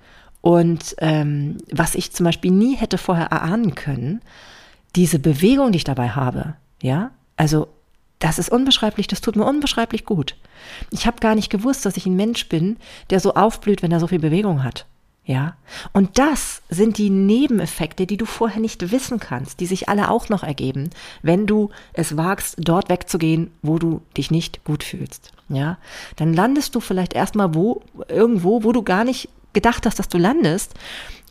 [0.44, 4.22] und ähm, was ich zum Beispiel nie hätte vorher erahnen können,
[4.94, 7.70] diese Bewegung, die ich dabei habe, ja, also
[8.20, 10.36] das ist unbeschreiblich, das tut mir unbeschreiblich gut.
[10.92, 12.76] Ich habe gar nicht gewusst, dass ich ein Mensch bin,
[13.10, 14.86] der so aufblüht, wenn er so viel Bewegung hat.
[15.24, 15.56] Ja?
[15.94, 20.28] Und das sind die Nebeneffekte, die du vorher nicht wissen kannst, die sich alle auch
[20.28, 20.90] noch ergeben,
[21.22, 25.32] wenn du es wagst, dort wegzugehen, wo du dich nicht gut fühlst.
[25.48, 25.78] Ja?
[26.18, 30.18] Dann landest du vielleicht erstmal wo, irgendwo, wo du gar nicht gedacht hast, dass du
[30.18, 30.74] landest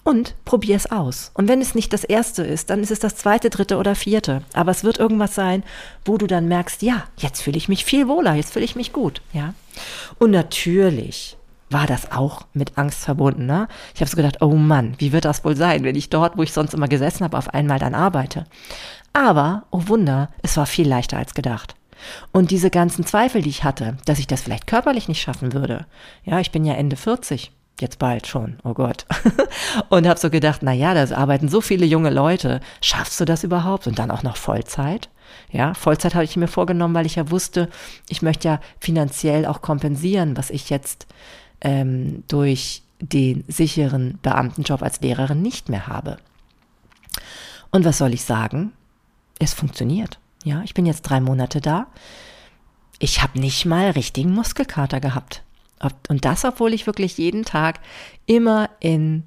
[0.05, 1.31] und probier es aus.
[1.35, 4.43] Und wenn es nicht das erste ist, dann ist es das zweite, dritte oder vierte.
[4.53, 5.63] Aber es wird irgendwas sein,
[6.05, 8.93] wo du dann merkst, ja, jetzt fühle ich mich viel wohler, jetzt fühle ich mich
[8.93, 9.55] gut, ja.
[10.19, 11.37] Und natürlich
[11.71, 13.47] war das auch mit Angst verbunden.
[13.47, 13.67] Ne?
[13.95, 16.43] Ich habe so gedacht, oh Mann, wie wird das wohl sein, wenn ich dort, wo
[16.43, 18.45] ich sonst immer gesessen habe, auf einmal dann arbeite.
[19.15, 21.75] Aber, oh Wunder, es war viel leichter als gedacht.
[22.33, 25.87] Und diese ganzen Zweifel, die ich hatte, dass ich das vielleicht körperlich nicht schaffen würde.
[26.25, 27.53] Ja, ich bin ja Ende 40,
[27.83, 29.05] jetzt bald schon, oh Gott.
[29.91, 33.45] und habe so gedacht, na ja, da arbeiten so viele junge Leute, schaffst du das
[33.45, 33.87] überhaupt?
[33.87, 35.11] Und dann auch noch Vollzeit?
[35.51, 37.69] Ja, Vollzeit habe ich mir vorgenommen, weil ich ja wusste,
[38.09, 41.07] ich möchte ja finanziell auch kompensieren, was ich jetzt
[41.61, 46.19] ähm, durch den sicheren Beamtenjob als Lehrerin nicht mehr habe.
[47.71, 48.73] Und was soll ich sagen?
[49.39, 50.19] Es funktioniert.
[50.45, 51.87] Ja, ich bin jetzt drei Monate da.
[52.99, 55.43] Ich habe nicht mal richtigen Muskelkater gehabt.
[56.09, 57.81] Und das, obwohl ich wirklich jeden Tag
[58.27, 59.25] immer in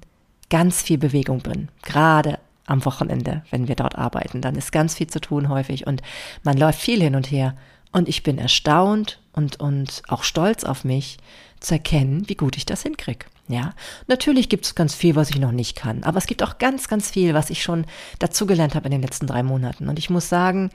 [0.48, 1.68] ganz viel Bewegung bin.
[1.82, 4.40] Gerade am Wochenende, wenn wir dort arbeiten.
[4.40, 6.02] Dann ist ganz viel zu tun häufig und
[6.42, 7.56] man läuft viel hin und her.
[7.92, 11.18] Und ich bin erstaunt und, und auch stolz auf mich,
[11.60, 13.26] zu erkennen, wie gut ich das hinkriege.
[13.48, 13.72] Ja,
[14.08, 16.88] natürlich gibt es ganz viel, was ich noch nicht kann, aber es gibt auch ganz,
[16.88, 17.86] ganz viel, was ich schon
[18.18, 19.88] dazugelernt habe in den letzten drei Monaten.
[19.88, 20.70] Und ich muss sagen,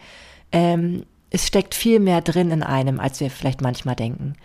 [0.53, 4.35] ähm, es steckt viel mehr drin in einem, als wir vielleicht manchmal denken.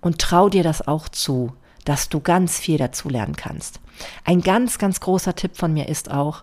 [0.00, 1.52] Und trau dir das auch zu,
[1.84, 3.80] dass du ganz viel dazulernen kannst.
[4.24, 6.42] Ein ganz, ganz großer Tipp von mir ist auch,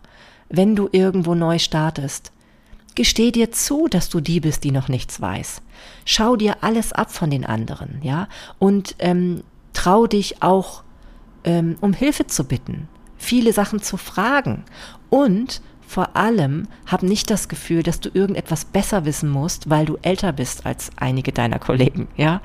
[0.50, 2.32] wenn du irgendwo neu startest,
[2.96, 5.62] Gesteh dir zu, dass du die bist, die noch nichts weiß.
[6.06, 8.28] Schau dir alles ab von den anderen, ja,
[8.60, 9.44] und ähm,
[9.74, 10.84] trau dich auch,
[11.44, 12.88] ähm, um Hilfe zu bitten,
[13.18, 14.64] viele Sachen zu fragen
[15.10, 19.98] und vor allem hab nicht das Gefühl, dass du irgendetwas besser wissen musst, weil du
[20.02, 22.42] älter bist als einige deiner Kollegen, ja.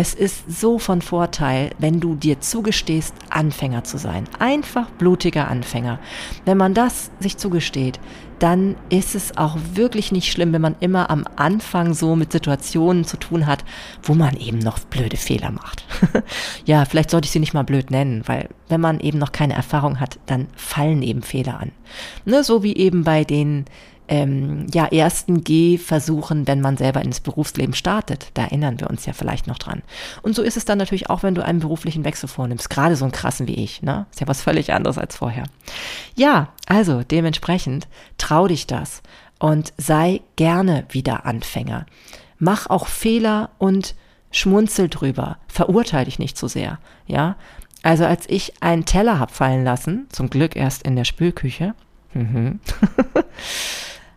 [0.00, 4.24] Es ist so von Vorteil, wenn du dir zugestehst, Anfänger zu sein.
[4.38, 5.98] Einfach blutiger Anfänger.
[6.46, 8.00] Wenn man das sich zugesteht,
[8.38, 13.04] dann ist es auch wirklich nicht schlimm, wenn man immer am Anfang so mit Situationen
[13.04, 13.62] zu tun hat,
[14.02, 15.84] wo man eben noch blöde Fehler macht.
[16.64, 19.52] ja, vielleicht sollte ich sie nicht mal blöd nennen, weil wenn man eben noch keine
[19.52, 21.72] Erfahrung hat, dann fallen eben Fehler an.
[22.24, 23.66] Ne, so wie eben bei den
[24.10, 28.26] ähm, ja, ersten Gehversuchen, wenn man selber ins Berufsleben startet.
[28.34, 29.82] Da erinnern wir uns ja vielleicht noch dran.
[30.22, 32.68] Und so ist es dann natürlich auch, wenn du einen beruflichen Wechsel vornimmst.
[32.68, 33.82] Gerade so einen krassen wie ich.
[33.82, 34.06] Ne?
[34.10, 35.44] Ist ja was völlig anderes als vorher.
[36.16, 37.86] Ja, also dementsprechend
[38.18, 39.02] trau dich das
[39.38, 41.86] und sei gerne wieder Anfänger.
[42.40, 43.94] Mach auch Fehler und
[44.32, 45.38] schmunzel drüber.
[45.46, 46.80] Verurteile dich nicht zu so sehr.
[47.06, 47.36] Ja,
[47.84, 51.74] also als ich einen Teller hab fallen lassen, zum Glück erst in der Spülküche,
[52.12, 52.58] mhm.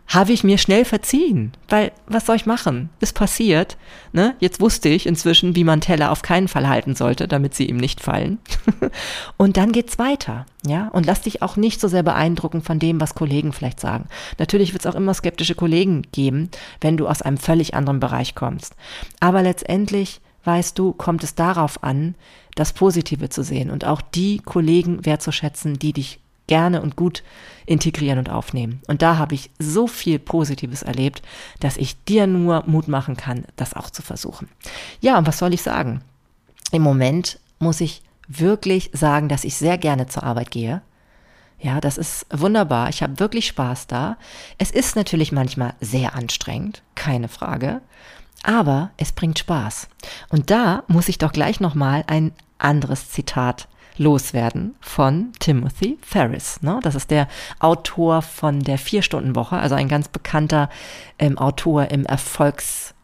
[0.06, 2.90] habe ich mir schnell verziehen, weil was soll ich machen?
[3.00, 3.76] Ist passiert.
[4.12, 4.34] Ne?
[4.38, 7.78] Jetzt wusste ich inzwischen, wie man Teller auf keinen Fall halten sollte, damit sie ihm
[7.78, 8.38] nicht fallen.
[9.38, 10.88] und dann geht's weiter, ja.
[10.88, 14.06] Und lass dich auch nicht so sehr beeindrucken von dem, was Kollegen vielleicht sagen.
[14.38, 16.50] Natürlich wird es auch immer skeptische Kollegen geben,
[16.80, 18.76] wenn du aus einem völlig anderen Bereich kommst.
[19.20, 22.14] Aber letztendlich weißt du, kommt es darauf an,
[22.54, 27.22] das Positive zu sehen und auch die Kollegen wertzuschätzen, die dich gerne und gut
[27.66, 28.80] integrieren und aufnehmen.
[28.86, 31.22] Und da habe ich so viel Positives erlebt,
[31.60, 34.48] dass ich dir nur Mut machen kann, das auch zu versuchen.
[35.00, 36.02] Ja, und was soll ich sagen?
[36.72, 40.82] Im Moment muss ich wirklich sagen, dass ich sehr gerne zur Arbeit gehe.
[41.60, 42.88] Ja, das ist wunderbar.
[42.90, 44.18] Ich habe wirklich Spaß da.
[44.58, 47.80] Es ist natürlich manchmal sehr anstrengend, keine Frage.
[48.42, 49.88] Aber es bringt Spaß.
[50.28, 56.62] Und da muss ich doch gleich nochmal ein anderes Zitat loswerden von Timothy Ferris.
[56.62, 56.80] Ne?
[56.82, 57.28] Das ist der
[57.60, 60.68] Autor von der Vier-Stunden-Woche, also ein ganz bekannter
[61.18, 62.94] ähm, Autor im Erfolgs,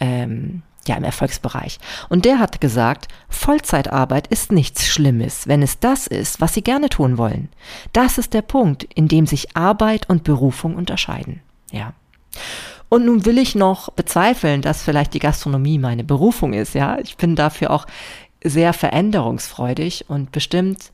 [0.00, 1.78] ähm, ja, im Erfolgsbereich.
[2.08, 6.88] Und der hat gesagt, Vollzeitarbeit ist nichts Schlimmes, wenn es das ist, was Sie gerne
[6.88, 7.50] tun wollen.
[7.92, 11.40] Das ist der Punkt, in dem sich Arbeit und Berufung unterscheiden.
[11.70, 11.92] Ja.
[12.88, 16.74] Und nun will ich noch bezweifeln, dass vielleicht die Gastronomie meine Berufung ist.
[16.74, 17.86] Ja, ich bin dafür auch
[18.42, 20.92] sehr veränderungsfreudig und bestimmt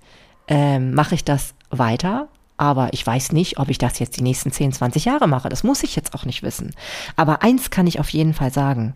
[0.48, 2.28] ähm, mache ich das weiter.
[2.56, 5.48] Aber ich weiß nicht, ob ich das jetzt die nächsten 10, 20 Jahre mache.
[5.48, 6.72] Das muss ich jetzt auch nicht wissen.
[7.16, 8.94] Aber eins kann ich auf jeden Fall sagen.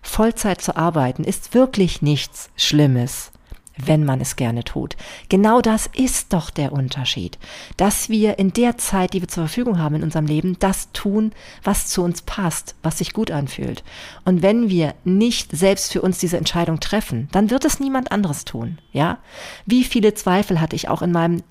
[0.00, 3.32] Vollzeit zu arbeiten ist wirklich nichts Schlimmes
[3.86, 4.96] wenn man es gerne tut.
[5.28, 7.38] Genau das ist doch der Unterschied,
[7.76, 11.32] dass wir in der Zeit, die wir zur Verfügung haben in unserem Leben, das tun,
[11.62, 13.84] was zu uns passt, was sich gut anfühlt.
[14.24, 18.44] Und wenn wir nicht selbst für uns diese Entscheidung treffen, dann wird es niemand anderes
[18.44, 19.18] tun, ja?
[19.66, 21.42] Wie viele Zweifel hatte ich auch in meinem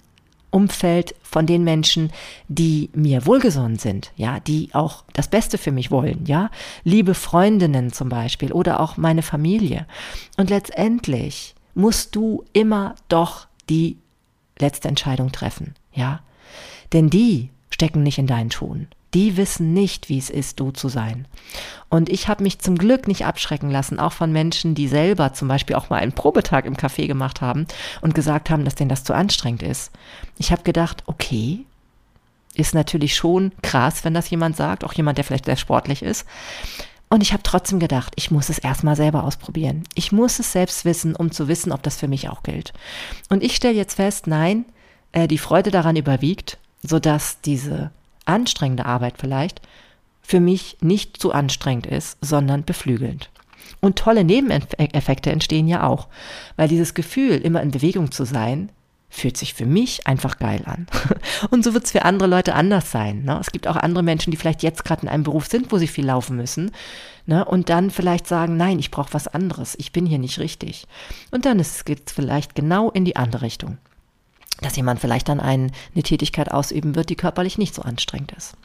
[0.52, 2.12] Umfeld von den Menschen,
[2.48, 6.50] die mir wohlgesonnen sind, ja, die auch das Beste für mich wollen, ja,
[6.84, 9.86] liebe Freundinnen zum Beispiel oder auch meine Familie.
[10.38, 13.98] Und letztendlich musst du immer doch die
[14.60, 16.22] letzte Entscheidung treffen, ja?
[16.94, 18.88] Denn die stecken nicht in deinen Schuhen.
[19.14, 21.28] Die wissen nicht, wie es ist, du zu sein.
[21.90, 25.48] Und ich habe mich zum Glück nicht abschrecken lassen, auch von Menschen, die selber zum
[25.48, 27.66] Beispiel auch mal einen Probetag im Café gemacht haben
[28.02, 29.92] und gesagt haben, dass denen das zu anstrengend ist.
[30.38, 31.66] Ich habe gedacht, okay,
[32.54, 36.26] ist natürlich schon krass, wenn das jemand sagt, auch jemand, der vielleicht sehr sportlich ist.
[37.10, 39.84] Und ich habe trotzdem gedacht, ich muss es erstmal selber ausprobieren.
[39.96, 42.72] Ich muss es selbst wissen, um zu wissen, ob das für mich auch gilt.
[43.30, 44.66] Und ich stelle jetzt fest, nein,
[45.12, 47.92] äh, die Freude daran überwiegt, sodass diese
[48.26, 49.62] anstrengende Arbeit vielleicht
[50.22, 53.32] für mich nicht zu anstrengend ist, sondern beflügelnd.
[53.82, 56.08] Und tolle Nebeneffekte entstehen ja auch,
[56.56, 58.72] weil dieses Gefühl, immer in Bewegung zu sein,
[59.10, 60.86] fühlt sich für mich einfach geil an.
[61.50, 63.24] Und so wird es für andere Leute anders sein.
[63.24, 63.38] Ne?
[63.40, 65.88] Es gibt auch andere Menschen, die vielleicht jetzt gerade in einem Beruf sind, wo sie
[65.88, 66.72] viel laufen müssen.
[67.26, 67.44] Ne?
[67.44, 69.76] Und dann vielleicht sagen, nein, ich brauche was anderes.
[69.80, 70.86] Ich bin hier nicht richtig.
[71.32, 73.78] Und dann geht es vielleicht genau in die andere Richtung
[74.62, 78.56] dass jemand vielleicht dann ein, eine Tätigkeit ausüben wird, die körperlich nicht so anstrengend ist.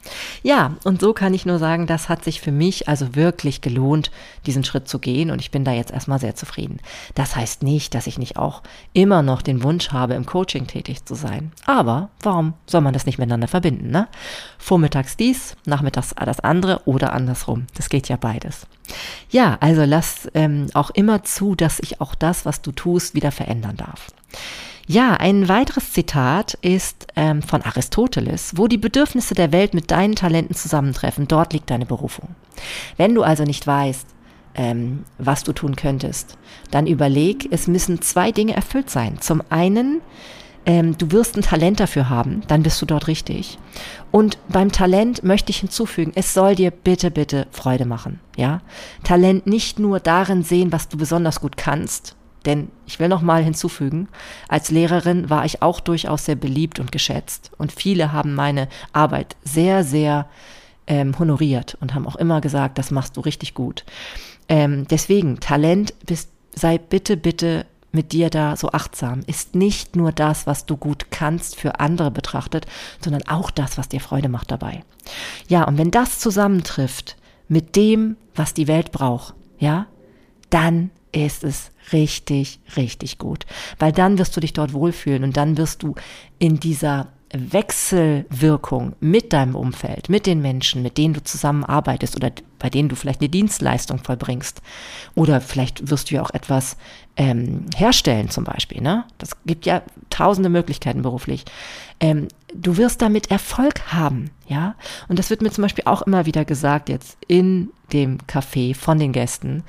[0.43, 4.11] Ja, und so kann ich nur sagen, das hat sich für mich also wirklich gelohnt,
[4.45, 6.79] diesen Schritt zu gehen und ich bin da jetzt erstmal sehr zufrieden.
[7.15, 8.61] Das heißt nicht, dass ich nicht auch
[8.93, 11.51] immer noch den Wunsch habe, im Coaching tätig zu sein.
[11.65, 14.07] Aber warum soll man das nicht miteinander verbinden, ne?
[14.57, 17.67] Vormittags dies, nachmittags das andere oder andersrum.
[17.75, 18.67] Das geht ja beides.
[19.29, 23.31] Ja, also lass ähm, auch immer zu, dass ich auch das, was du tust, wieder
[23.31, 24.07] verändern darf.
[24.87, 30.15] Ja, ein weiteres Zitat ist ähm, von Aristoteles, wo die Bedürfnisse der Welt mit deinen
[30.15, 32.35] Talenten zusammentreffen, dort liegt deine Berufung.
[32.95, 34.05] Wenn du also nicht weißt,
[34.53, 36.37] ähm, was du tun könntest,
[36.69, 39.19] dann überleg, es müssen zwei Dinge erfüllt sein.
[39.21, 40.01] Zum einen,
[40.67, 43.57] ähm, du wirst ein Talent dafür haben, dann bist du dort richtig.
[44.11, 48.19] Und beim Talent möchte ich hinzufügen, es soll dir bitte, bitte Freude machen.
[48.37, 48.61] Ja,
[49.03, 52.15] Talent nicht nur darin sehen, was du besonders gut kannst,
[52.45, 54.07] denn ich will noch mal hinzufügen,
[54.47, 57.51] als Lehrerin war ich auch durchaus sehr beliebt und geschätzt.
[57.57, 60.27] Und viele haben meine Arbeit sehr, sehr
[60.87, 63.85] ähm, honoriert und haben auch immer gesagt, das machst du richtig gut.
[64.47, 69.21] Ähm, deswegen, Talent, bist, sei bitte, bitte mit dir da so achtsam.
[69.25, 72.67] Ist nicht nur das, was du gut kannst, für andere betrachtet,
[73.03, 74.83] sondern auch das, was dir Freude macht dabei.
[75.47, 77.15] Ja, und wenn das zusammentrifft
[77.47, 79.87] mit dem, was die Welt braucht, ja,
[80.49, 83.45] dann ist es richtig, richtig gut.
[83.79, 85.95] Weil dann wirst du dich dort wohlfühlen und dann wirst du
[86.39, 92.69] in dieser Wechselwirkung mit deinem Umfeld, mit den Menschen, mit denen du zusammenarbeitest oder bei
[92.69, 94.61] denen du vielleicht eine Dienstleistung vollbringst.
[95.15, 96.77] Oder vielleicht wirst du ja auch etwas
[97.17, 98.81] ähm, herstellen zum Beispiel.
[98.81, 99.05] Ne?
[99.17, 101.45] Das gibt ja tausende Möglichkeiten beruflich.
[101.99, 102.27] Ähm,
[102.61, 104.75] du wirst damit Erfolg haben, ja.
[105.07, 108.97] Und das wird mir zum Beispiel auch immer wieder gesagt jetzt in dem Café von
[108.99, 109.63] den Gästen,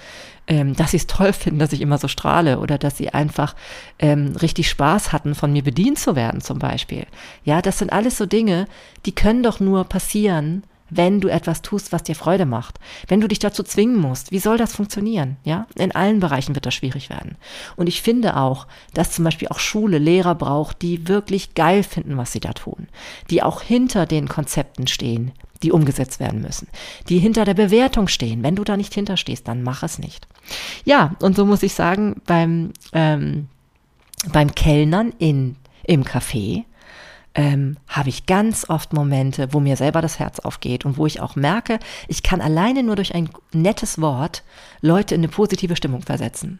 [0.46, 3.54] ähm, dass sie es toll finden, dass ich immer so strahle oder dass sie einfach
[3.98, 7.06] ähm, richtig Spaß hatten, von mir bedient zu werden zum Beispiel.
[7.44, 8.66] Ja, das sind alles so Dinge,
[9.04, 12.78] die können doch nur passieren, wenn du etwas tust, was dir Freude macht.
[13.08, 15.36] Wenn du dich dazu zwingen musst, wie soll das funktionieren?
[15.44, 17.36] Ja, in allen Bereichen wird das schwierig werden.
[17.76, 22.16] Und ich finde auch, dass zum Beispiel auch Schule Lehrer braucht, die wirklich geil finden,
[22.16, 22.88] was sie da tun,
[23.30, 25.32] die auch hinter den Konzepten stehen,
[25.62, 26.68] die umgesetzt werden müssen,
[27.08, 28.42] die hinter der Bewertung stehen.
[28.42, 30.28] Wenn du da nicht hinterstehst, dann mach es nicht.
[30.84, 33.48] Ja, und so muss ich sagen, beim ähm,
[34.32, 36.64] beim Kellnern in im Café
[37.36, 41.20] ähm, habe ich ganz oft Momente, wo mir selber das Herz aufgeht und wo ich
[41.20, 41.78] auch merke,
[42.08, 44.42] ich kann alleine nur durch ein nettes Wort
[44.80, 46.58] Leute in eine positive Stimmung versetzen.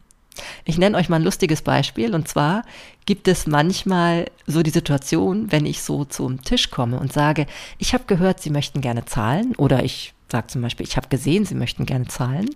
[0.65, 2.63] Ich nenne euch mal ein lustiges Beispiel und zwar
[3.07, 7.47] gibt es manchmal so die Situation, wenn ich so zum Tisch komme und sage,
[7.79, 11.47] ich habe gehört, Sie möchten gerne zahlen oder ich sage zum Beispiel, ich habe gesehen,
[11.47, 12.51] Sie möchten gerne zahlen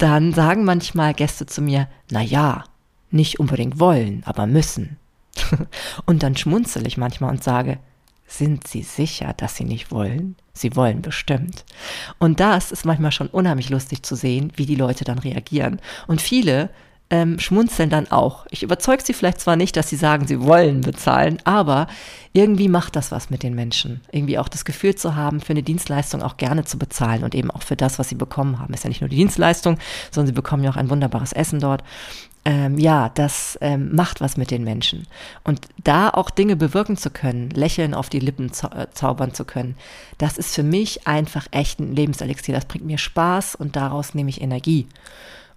[0.00, 2.64] dann sagen manchmal Gäste zu mir, na ja,
[3.10, 4.96] nicht unbedingt wollen, aber müssen.
[6.06, 7.78] und dann schmunzel ich manchmal und sage,
[8.26, 10.36] sind Sie sicher, dass Sie nicht wollen?
[10.52, 11.64] Sie wollen bestimmt.
[12.18, 15.80] Und das ist manchmal schon unheimlich lustig zu sehen, wie die Leute dann reagieren.
[16.06, 16.70] Und viele
[17.10, 18.46] ähm, schmunzeln dann auch.
[18.50, 21.88] Ich überzeuge sie vielleicht zwar nicht, dass sie sagen, sie wollen bezahlen, aber
[22.32, 24.00] irgendwie macht das was mit den Menschen.
[24.12, 27.50] Irgendwie auch das Gefühl zu haben, für eine Dienstleistung auch gerne zu bezahlen und eben
[27.50, 28.72] auch für das, was sie bekommen haben.
[28.72, 29.78] Ist ja nicht nur die Dienstleistung,
[30.12, 31.82] sondern sie bekommen ja auch ein wunderbares Essen dort.
[32.44, 35.06] Ähm, ja, das ähm, macht was mit den Menschen.
[35.44, 39.44] Und da auch Dinge bewirken zu können, Lächeln auf die Lippen zau äh, zaubern zu
[39.44, 39.76] können,
[40.16, 42.54] das ist für mich einfach echt ein Lebenselixier.
[42.54, 44.86] Das bringt mir Spaß und daraus nehme ich Energie.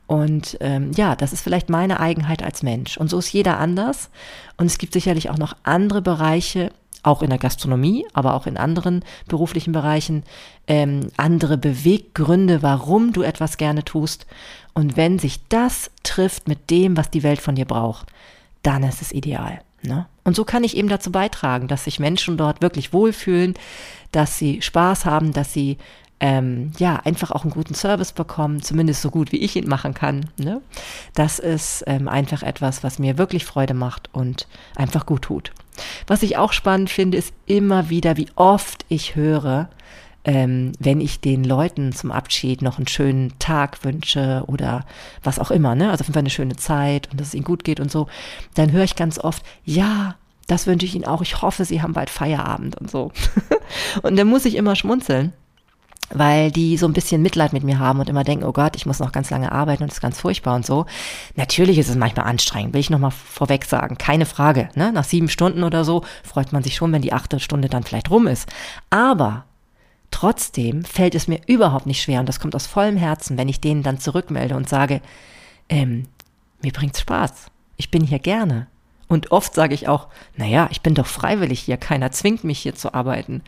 [0.08, 2.98] Und ähm, ja, das ist vielleicht meine Eigenheit als Mensch.
[2.98, 4.10] Und so ist jeder anders.
[4.58, 6.72] Und es gibt sicherlich auch noch andere Bereiche,
[7.04, 10.24] auch in der Gastronomie, aber auch in anderen beruflichen Bereichen,
[10.68, 14.26] ähm, andere Beweggründe, warum du etwas gerne tust.
[14.74, 18.08] Und wenn sich das trifft mit dem, was die Welt von dir braucht,
[18.64, 19.60] dann ist es ideal.
[19.82, 20.08] Ne?
[20.24, 23.54] Und so kann ich eben dazu beitragen, dass sich Menschen dort wirklich wohlfühlen,
[24.12, 25.78] dass sie Spaß haben, dass sie
[26.24, 29.94] ähm, ja, einfach auch einen guten Service bekommen, zumindest so gut, wie ich ihn machen
[29.94, 30.30] kann.
[30.38, 30.62] Ne?
[31.14, 34.48] Das ist ähm, einfach etwas, was mir wirklich Freude macht und
[34.78, 35.52] einfach gut tut.
[36.08, 39.68] Was ich auch spannend finde, ist immer wieder, wie oft ich höre,
[40.24, 44.86] ähm, wenn ich den Leuten zum Abschied noch einen schönen Tag wünsche oder
[45.24, 45.92] was auch immer, ne?
[45.92, 48.08] Also auf jeden Fall eine schöne Zeit und dass es ihnen gut geht und so,
[48.54, 50.16] dann höre ich ganz oft, ja,
[50.48, 51.22] das wünsche ich ihnen auch.
[51.22, 53.12] Ich hoffe, sie haben bald Feierabend und so.
[54.04, 55.34] und dann muss ich immer schmunzeln,
[56.10, 58.86] weil die so ein bisschen Mitleid mit mir haben und immer denken, oh Gott, ich
[58.86, 60.86] muss noch ganz lange arbeiten und ist ganz furchtbar und so.
[61.36, 64.70] Natürlich ist es manchmal anstrengend, will ich nochmal vorweg sagen, keine Frage.
[64.76, 64.92] Ne?
[64.92, 68.10] Nach sieben Stunden oder so freut man sich schon, wenn die achte Stunde dann vielleicht
[68.10, 68.48] rum ist.
[68.90, 69.46] Aber
[70.12, 73.62] trotzdem fällt es mir überhaupt nicht schwer und das kommt aus vollem Herzen, wenn ich
[73.62, 75.02] denen dann zurückmelde und sage,
[75.70, 76.08] ähm,
[76.62, 77.48] mir bringt's Spaß.
[77.78, 78.68] Ich bin hier gerne.
[79.08, 82.74] Und oft sage ich auch, naja, ich bin doch freiwillig hier, keiner zwingt mich hier
[82.74, 83.42] zu arbeiten.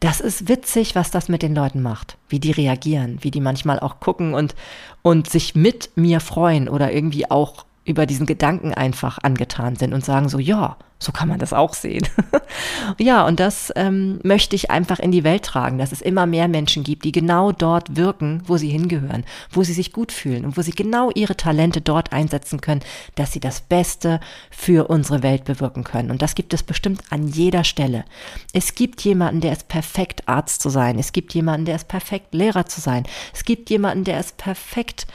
[0.00, 3.80] Das ist witzig, was das mit den Leuten macht, wie die reagieren, wie die manchmal
[3.80, 4.54] auch gucken und,
[5.02, 10.04] und sich mit mir freuen oder irgendwie auch über diesen Gedanken einfach angetan sind und
[10.04, 12.06] sagen so, ja, so kann man das auch sehen.
[12.98, 16.48] ja, und das ähm, möchte ich einfach in die Welt tragen, dass es immer mehr
[16.48, 20.56] Menschen gibt, die genau dort wirken, wo sie hingehören, wo sie sich gut fühlen und
[20.56, 22.82] wo sie genau ihre Talente dort einsetzen können,
[23.14, 24.20] dass sie das Beste
[24.50, 26.10] für unsere Welt bewirken können.
[26.10, 28.04] Und das gibt es bestimmt an jeder Stelle.
[28.52, 30.98] Es gibt jemanden, der ist perfekt, Arzt zu sein.
[30.98, 33.04] Es gibt jemanden, der ist perfekt, Lehrer zu sein.
[33.32, 35.06] Es gibt jemanden, der ist perfekt,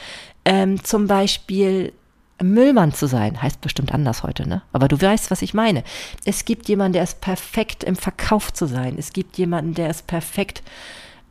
[0.45, 1.93] ähm, zum Beispiel
[2.41, 4.61] Müllmann zu sein, heißt bestimmt anders heute, ne?
[4.71, 5.83] Aber du weißt, was ich meine.
[6.25, 8.95] Es gibt jemanden, der ist perfekt im Verkauf zu sein.
[8.97, 10.63] Es gibt jemanden, der ist perfekt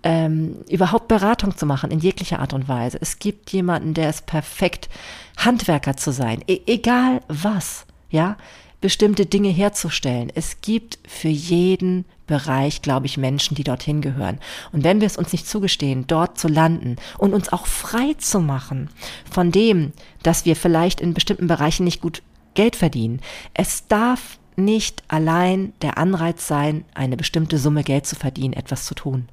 [0.04, 2.98] ähm, überhaupt Beratung zu machen in jeglicher Art und Weise.
[3.00, 4.88] Es gibt jemanden, der ist perfekt
[5.36, 6.42] Handwerker zu sein.
[6.46, 8.36] E egal was, ja?
[8.82, 10.30] bestimmte Dinge herzustellen.
[10.34, 14.38] Es gibt für jeden Bereich, glaube ich, Menschen, die dorthin gehören.
[14.72, 18.40] Und wenn wir es uns nicht zugestehen, dort zu landen und uns auch frei zu
[18.40, 18.88] machen
[19.30, 22.22] von dem, dass wir vielleicht in bestimmten Bereichen nicht gut
[22.54, 23.20] Geld verdienen,
[23.52, 28.94] es darf nicht allein der Anreiz sein, eine bestimmte Summe Geld zu verdienen, etwas zu
[28.94, 29.28] tun.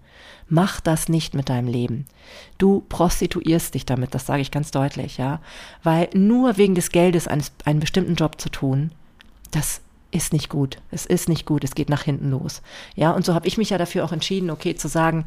[0.49, 2.05] Mach das nicht mit deinem Leben.
[2.57, 5.39] Du prostituierst dich damit, das sage ich ganz deutlich, ja.
[5.83, 8.91] Weil nur wegen des Geldes eines, einen bestimmten Job zu tun,
[9.51, 9.79] das
[10.11, 10.77] ist nicht gut.
[10.91, 11.63] Es ist nicht gut.
[11.63, 12.61] Es geht nach hinten los.
[12.95, 15.25] Ja, und so habe ich mich ja dafür auch entschieden, okay, zu sagen,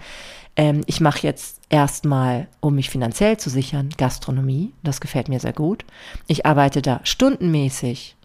[0.56, 4.72] ähm, ich mache jetzt erstmal, um mich finanziell zu sichern, Gastronomie.
[4.82, 5.84] Das gefällt mir sehr gut.
[6.26, 8.16] Ich arbeite da stundenmäßig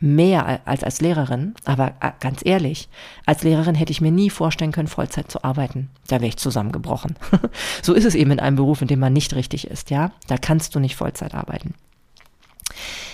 [0.00, 2.88] mehr als als Lehrerin, aber äh, ganz ehrlich,
[3.26, 5.90] als Lehrerin hätte ich mir nie vorstellen können, Vollzeit zu arbeiten.
[6.08, 7.16] Da wäre ich zusammengebrochen.
[7.82, 10.12] so ist es eben in einem Beruf, in dem man nicht richtig ist, ja.
[10.26, 11.74] Da kannst du nicht Vollzeit arbeiten.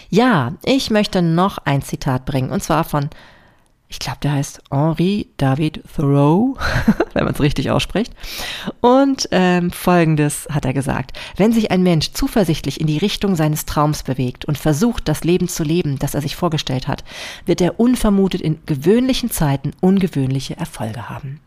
[0.08, 3.10] Ja, ich möchte noch ein Zitat bringen, und zwar von,
[3.88, 6.56] ich glaube, der heißt Henri David Thoreau,
[7.14, 8.12] wenn man es richtig ausspricht.
[8.80, 11.16] Und ähm, folgendes hat er gesagt.
[11.36, 15.48] Wenn sich ein Mensch zuversichtlich in die Richtung seines Traums bewegt und versucht, das Leben
[15.48, 17.04] zu leben, das er sich vorgestellt hat,
[17.44, 21.40] wird er unvermutet in gewöhnlichen Zeiten ungewöhnliche Erfolge haben.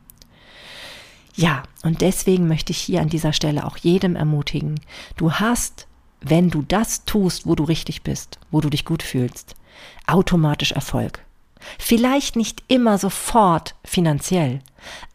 [1.35, 4.79] Ja, und deswegen möchte ich hier an dieser Stelle auch jedem ermutigen,
[5.15, 5.87] du hast
[6.21, 9.55] wenn du das tust, wo du richtig bist, wo du dich gut fühlst,
[10.07, 11.23] automatisch Erfolg.
[11.77, 14.61] Vielleicht nicht immer sofort finanziell,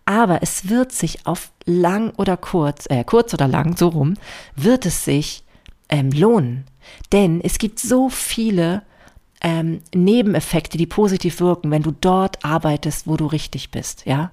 [0.05, 4.15] aber es wird sich auf lang oder kurz, äh, kurz oder lang, so rum,
[4.55, 5.45] wird es sich
[5.89, 6.65] ähm, lohnen.
[7.13, 8.83] Denn es gibt so viele
[9.41, 14.31] ähm, Nebeneffekte, die positiv wirken, wenn du dort arbeitest, wo du richtig bist, ja.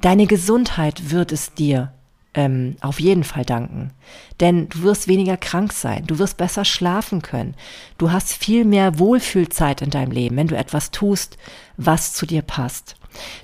[0.00, 1.92] Deine Gesundheit wird es dir
[2.34, 3.92] ähm, auf jeden Fall danken.
[4.40, 7.54] Denn du wirst weniger krank sein, du wirst besser schlafen können,
[7.98, 11.36] du hast viel mehr Wohlfühlzeit in deinem Leben, wenn du etwas tust,
[11.76, 12.96] was zu dir passt.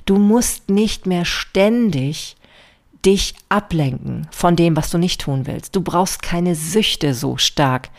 [0.06, 2.36] Du musst nicht mehr ständig
[3.04, 5.76] dich ablenken von dem, was du nicht tun willst.
[5.76, 7.90] Du brauchst keine Süchte so stark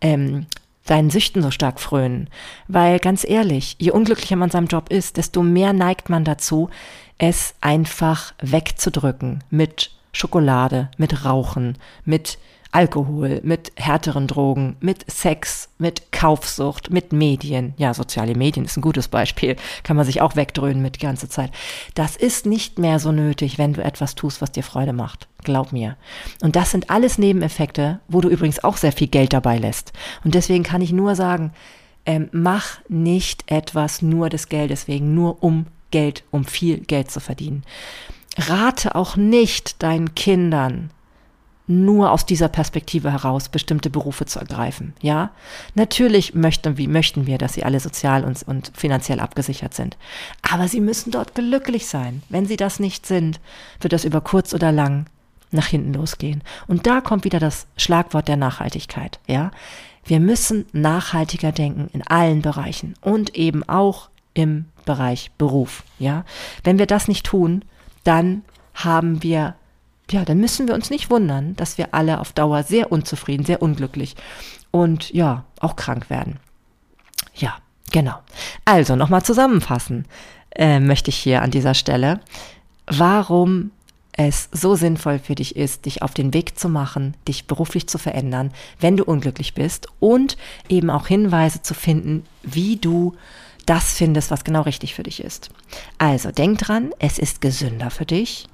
[0.00, 0.46] ähm,
[0.88, 2.28] deinen Süchten so stark frönen.
[2.66, 6.70] Weil ganz ehrlich, je unglücklicher man seinem Job ist, desto mehr neigt man dazu,
[7.18, 12.38] es einfach wegzudrücken mit Schokolade, mit Rauchen, mit
[12.70, 17.72] Alkohol, mit härteren Drogen, mit Sex, mit Kaufsucht, mit Medien.
[17.78, 19.56] Ja, soziale Medien ist ein gutes Beispiel.
[19.84, 21.50] Kann man sich auch wegdröhnen mit die ganze Zeit.
[21.94, 25.28] Das ist nicht mehr so nötig, wenn du etwas tust, was dir Freude macht.
[25.44, 25.96] Glaub mir.
[26.42, 29.92] Und das sind alles Nebeneffekte, wo du übrigens auch sehr viel Geld dabei lässt.
[30.24, 31.52] Und deswegen kann ich nur sagen,
[32.04, 37.20] ähm, mach nicht etwas nur des Geldes wegen, nur um Geld, um viel Geld zu
[37.20, 37.62] verdienen.
[38.38, 40.90] Rate auch nicht deinen Kindern,
[41.68, 44.94] nur aus dieser Perspektive heraus bestimmte Berufe zu ergreifen.
[45.02, 45.30] Ja,
[45.74, 49.98] natürlich möchten wir, möchten wir, dass sie alle sozial und, und finanziell abgesichert sind.
[50.50, 52.22] Aber sie müssen dort glücklich sein.
[52.30, 53.38] Wenn sie das nicht sind,
[53.80, 55.06] wird das über kurz oder lang
[55.50, 56.42] nach hinten losgehen.
[56.66, 59.18] Und da kommt wieder das Schlagwort der Nachhaltigkeit.
[59.26, 59.50] Ja,
[60.04, 65.84] wir müssen nachhaltiger denken in allen Bereichen und eben auch im Bereich Beruf.
[65.98, 66.24] Ja,
[66.64, 67.62] wenn wir das nicht tun,
[68.08, 68.42] dann
[68.74, 69.54] haben wir
[70.10, 73.60] ja, dann müssen wir uns nicht wundern, dass wir alle auf Dauer sehr unzufrieden, sehr
[73.60, 74.16] unglücklich
[74.70, 76.38] und ja, auch krank werden.
[77.34, 77.56] Ja,
[77.90, 78.14] genau.
[78.64, 80.06] Also nochmal zusammenfassen
[80.54, 82.20] äh, möchte ich hier an dieser Stelle,
[82.86, 83.70] warum
[84.12, 87.98] es so sinnvoll für dich ist, dich auf den Weg zu machen, dich beruflich zu
[87.98, 88.50] verändern,
[88.80, 90.36] wenn du unglücklich bist und
[90.68, 93.14] eben auch Hinweise zu finden, wie du
[93.68, 95.50] das findest, was genau richtig für dich ist.
[95.98, 98.48] Also denk dran, es ist gesünder für dich,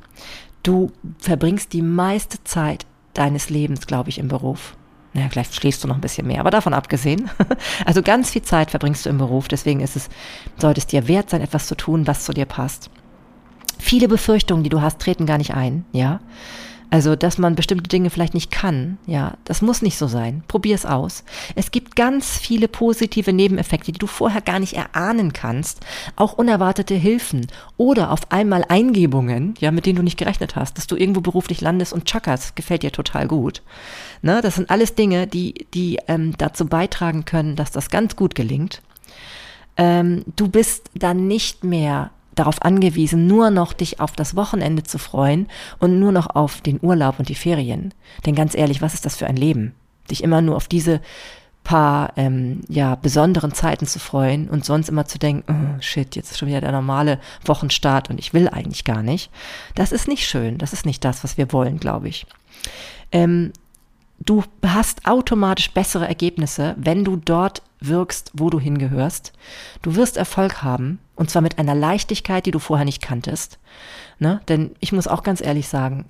[0.65, 4.77] Du verbringst die meiste Zeit deines Lebens, glaube ich, im Beruf.
[5.13, 7.31] Naja, vielleicht schließt du noch ein bisschen mehr, aber davon abgesehen.
[7.85, 10.09] Also ganz viel Zeit verbringst du im Beruf, deswegen ist es,
[10.57, 12.91] sollte es dir wert sein, etwas zu tun, was zu dir passt.
[13.79, 16.21] Viele Befürchtungen, die du hast, treten gar nicht ein, ja.
[16.95, 20.45] Also, dass man bestimmte Dinge vielleicht nicht kann, ja, das muss nicht so sein.
[20.47, 21.25] Probier es aus.
[21.57, 25.81] Es gibt ganz viele positive Nebeneffekte, die du vorher gar nicht erahnen kannst.
[26.15, 30.87] Auch unerwartete Hilfen oder auf einmal Eingebungen, ja, mit denen du nicht gerechnet hast, dass
[30.87, 33.63] du irgendwo beruflich landest und chackers, gefällt dir total gut.
[34.23, 38.37] Ne, das sind alles Dinge, die, die ähm, dazu beitragen können, dass das ganz gut
[38.37, 38.83] gelingt.
[39.77, 44.99] Ähm, du bist dann nicht mehr darauf angewiesen, nur noch dich auf das Wochenende zu
[44.99, 47.95] freuen und nur noch auf den Urlaub und die Ferien.
[48.27, 49.75] Denn ganz ehrlich, was ist das für ein Leben?
[50.11, 51.01] Dich immer nur auf diese
[51.65, 56.31] paar ähm, ja besonderen Zeiten zu freuen und sonst immer zu denken, oh, shit, jetzt
[56.31, 59.31] ist schon wieder der normale Wochenstart und ich will eigentlich gar nicht.
[59.75, 60.59] Das ist nicht schön.
[60.59, 62.27] Das ist nicht das, was wir wollen, glaube ich.
[63.13, 63.53] Ähm,
[64.21, 69.33] du hast automatisch bessere Ergebnisse, wenn du dort wirkst, wo du hingehörst.
[69.81, 73.59] Du wirst Erfolg haben und zwar mit einer Leichtigkeit, die du vorher nicht kanntest.
[74.19, 74.41] Ne?
[74.49, 76.07] Denn ich muss auch ganz ehrlich sagen,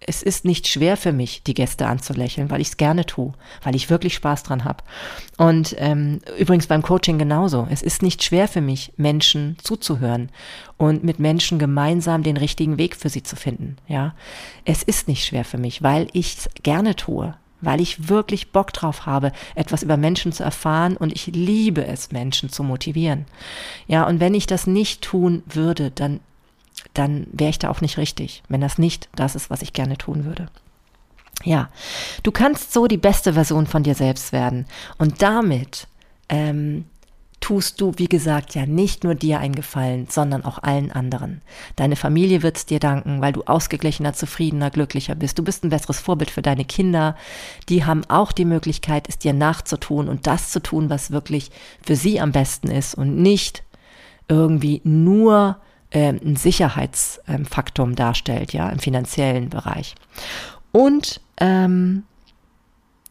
[0.00, 3.32] es ist nicht schwer für mich, die Gäste anzulächeln, weil ich es gerne tue,
[3.62, 4.84] weil ich wirklich Spaß dran habe.
[5.36, 7.66] Und ähm, übrigens beim Coaching genauso.
[7.70, 10.30] Es ist nicht schwer für mich, Menschen zuzuhören
[10.76, 13.76] und mit Menschen gemeinsam den richtigen Weg für sie zu finden.
[13.88, 14.14] Ja,
[14.64, 18.72] es ist nicht schwer für mich, weil ich es gerne tue, weil ich wirklich Bock
[18.72, 23.26] drauf habe, etwas über Menschen zu erfahren und ich liebe es, Menschen zu motivieren.
[23.86, 26.20] Ja, und wenn ich das nicht tun würde, dann,
[26.94, 29.98] dann wäre ich da auch nicht richtig, wenn das nicht das ist, was ich gerne
[29.98, 30.48] tun würde.
[31.44, 31.68] Ja,
[32.24, 34.66] du kannst so die beste Version von dir selbst werden
[34.98, 35.86] und damit
[36.28, 36.84] ähm,
[37.48, 41.40] tust du, wie gesagt, ja nicht nur dir einen Gefallen, sondern auch allen anderen.
[41.76, 45.38] Deine Familie wird es dir danken, weil du ausgeglichener, zufriedener, glücklicher bist.
[45.38, 47.16] Du bist ein besseres Vorbild für deine Kinder.
[47.70, 51.96] Die haben auch die Möglichkeit, es dir nachzutun und das zu tun, was wirklich für
[51.96, 53.62] sie am besten ist und nicht
[54.28, 55.56] irgendwie nur
[55.88, 59.94] äh, ein Sicherheitsfaktum darstellt, ja, im finanziellen Bereich.
[60.70, 62.02] Und ähm,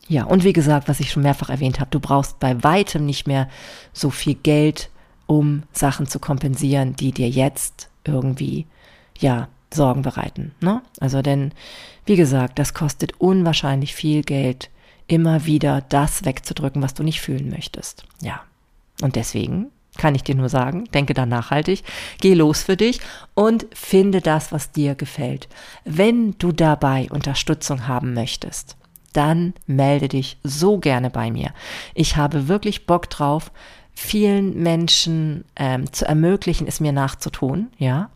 [0.08, 3.28] ja, und wie gesagt, was ich schon mehrfach erwähnt habe, du brauchst bei weitem nicht
[3.28, 3.50] mehr
[3.94, 4.90] so viel Geld,
[5.26, 8.66] um Sachen zu kompensieren, die dir jetzt irgendwie,
[9.20, 10.54] ja, Sorgen bereiten.
[10.62, 10.82] Ne?
[11.02, 11.52] Also denn,
[12.06, 14.70] wie gesagt, das kostet unwahrscheinlich viel Geld,
[15.08, 18.06] immer wieder das wegzudrücken, was du nicht fühlen möchtest.
[18.22, 18.42] Ja.
[19.02, 21.84] Und deswegen kann ich dir nur sagen, denke da nachhaltig,
[22.22, 23.02] geh los für dich
[23.34, 25.50] und finde das, was dir gefällt.
[25.84, 28.77] Wenn du dabei Unterstützung haben möchtest,
[29.18, 31.52] dann melde dich so gerne bei mir.
[31.96, 33.52] Ich habe wirklich Bock drauf,
[33.96, 38.12] vielen Menschen ähm, zu ermöglichen, es mir nachzutun, ja,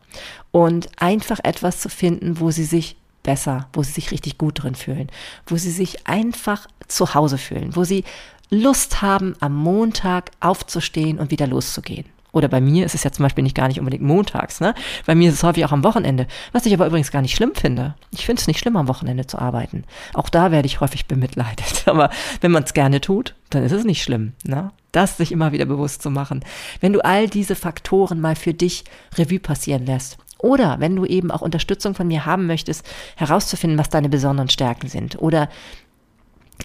[0.52, 4.76] und einfach etwas zu finden, wo sie sich besser, wo sie sich richtig gut drin
[4.76, 5.08] fühlen,
[5.48, 8.04] wo sie sich einfach zu Hause fühlen, wo sie
[8.52, 12.06] Lust haben, am Montag aufzustehen und wieder loszugehen.
[12.34, 14.74] Oder bei mir ist es ja zum Beispiel nicht gar nicht unbedingt montags, ne?
[15.06, 17.54] Bei mir ist es häufig auch am Wochenende, was ich aber übrigens gar nicht schlimm
[17.56, 17.96] finde.
[18.12, 19.84] Ich finde es nicht schlimm, am Wochenende zu arbeiten.
[20.14, 21.84] Auch da werde ich häufig bemitleidet.
[21.88, 22.10] Aber
[22.40, 24.72] wenn man es gerne tut, dann ist es nicht schlimm, ne?
[24.94, 26.44] Das sich immer wieder bewusst zu machen.
[26.80, 28.84] Wenn du all diese Faktoren mal für dich
[29.18, 30.18] Revue passieren lässt.
[30.38, 34.88] Oder wenn du eben auch Unterstützung von mir haben möchtest, herauszufinden, was deine besonderen Stärken
[34.88, 35.22] sind.
[35.22, 35.50] Oder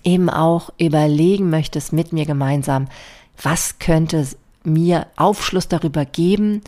[0.02, 2.86] eben auch überlegen möchtest mit mir gemeinsam,
[3.42, 4.26] was könnte
[4.66, 6.62] mir Aufschluss darüber geben,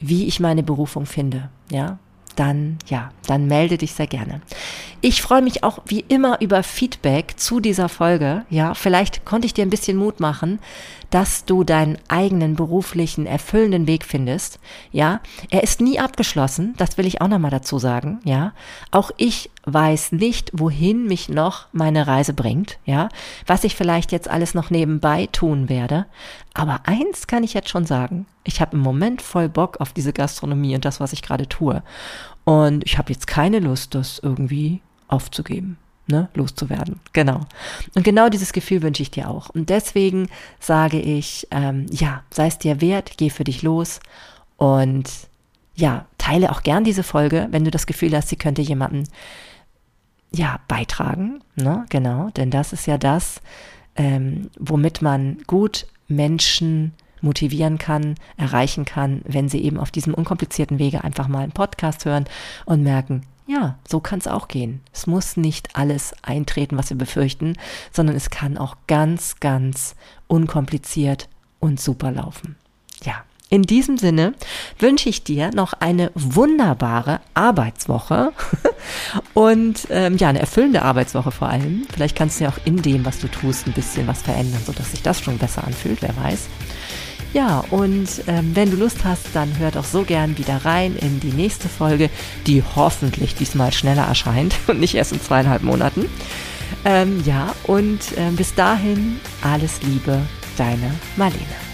[0.00, 1.50] wie ich meine Berufung finde.
[1.70, 1.98] Ja,
[2.36, 4.40] dann ja, dann melde dich sehr gerne.
[5.02, 8.44] Ich freue mich auch wie immer über Feedback zu dieser Folge.
[8.50, 10.58] Ja, vielleicht konnte ich dir ein bisschen Mut machen,
[11.08, 14.60] dass du deinen eigenen beruflichen erfüllenden Weg findest.
[14.92, 18.20] Ja, er ist nie abgeschlossen, das will ich auch nochmal dazu sagen.
[18.24, 18.52] Ja,
[18.90, 22.78] auch ich weiß nicht, wohin mich noch meine Reise bringt.
[22.84, 23.08] Ja,
[23.46, 26.04] was ich vielleicht jetzt alles noch nebenbei tun werde.
[26.52, 28.26] Aber eins kann ich jetzt schon sagen.
[28.44, 31.82] Ich habe im Moment voll Bock auf diese Gastronomie und das, was ich gerade tue.
[32.44, 35.78] Und ich habe jetzt keine Lust, das irgendwie aufzugeben
[36.10, 37.00] ne, loszuwerden.
[37.12, 37.40] Genau.
[37.94, 39.48] Und genau dieses Gefühl wünsche ich dir auch.
[39.50, 44.00] Und deswegen sage ich, ähm, ja, sei es dir wert, geh für dich los
[44.56, 45.08] und
[45.74, 49.04] ja, teile auch gern diese Folge, wenn du das Gefühl hast, sie könnte jemanden
[50.32, 51.40] ja beitragen.
[51.54, 51.86] Ne?
[51.88, 53.40] Genau, denn das ist ja das,
[53.96, 56.92] ähm, womit man gut Menschen
[57.22, 62.04] motivieren kann, erreichen kann, wenn sie eben auf diesem unkomplizierten Wege einfach mal einen Podcast
[62.04, 62.24] hören
[62.64, 64.80] und merken, ja, so kann es auch gehen.
[64.92, 67.56] Es muss nicht alles eintreten, was wir befürchten,
[67.92, 69.96] sondern es kann auch ganz, ganz
[70.28, 71.28] unkompliziert
[71.58, 72.56] und super laufen.
[73.02, 74.34] Ja, in diesem Sinne
[74.78, 78.32] wünsche ich dir noch eine wunderbare Arbeitswoche
[79.34, 81.84] und ähm, ja, eine erfüllende Arbeitswoche vor allem.
[81.92, 84.92] Vielleicht kannst du ja auch in dem, was du tust, ein bisschen was verändern, sodass
[84.92, 86.48] sich das schon besser anfühlt, wer weiß.
[87.32, 91.20] Ja, und ähm, wenn du Lust hast, dann hör doch so gern wieder rein in
[91.20, 92.10] die nächste Folge,
[92.46, 96.06] die hoffentlich diesmal schneller erscheint und nicht erst in zweieinhalb Monaten.
[96.84, 100.20] Ähm, ja, und äh, bis dahin alles Liebe,
[100.56, 101.69] deine Marlene.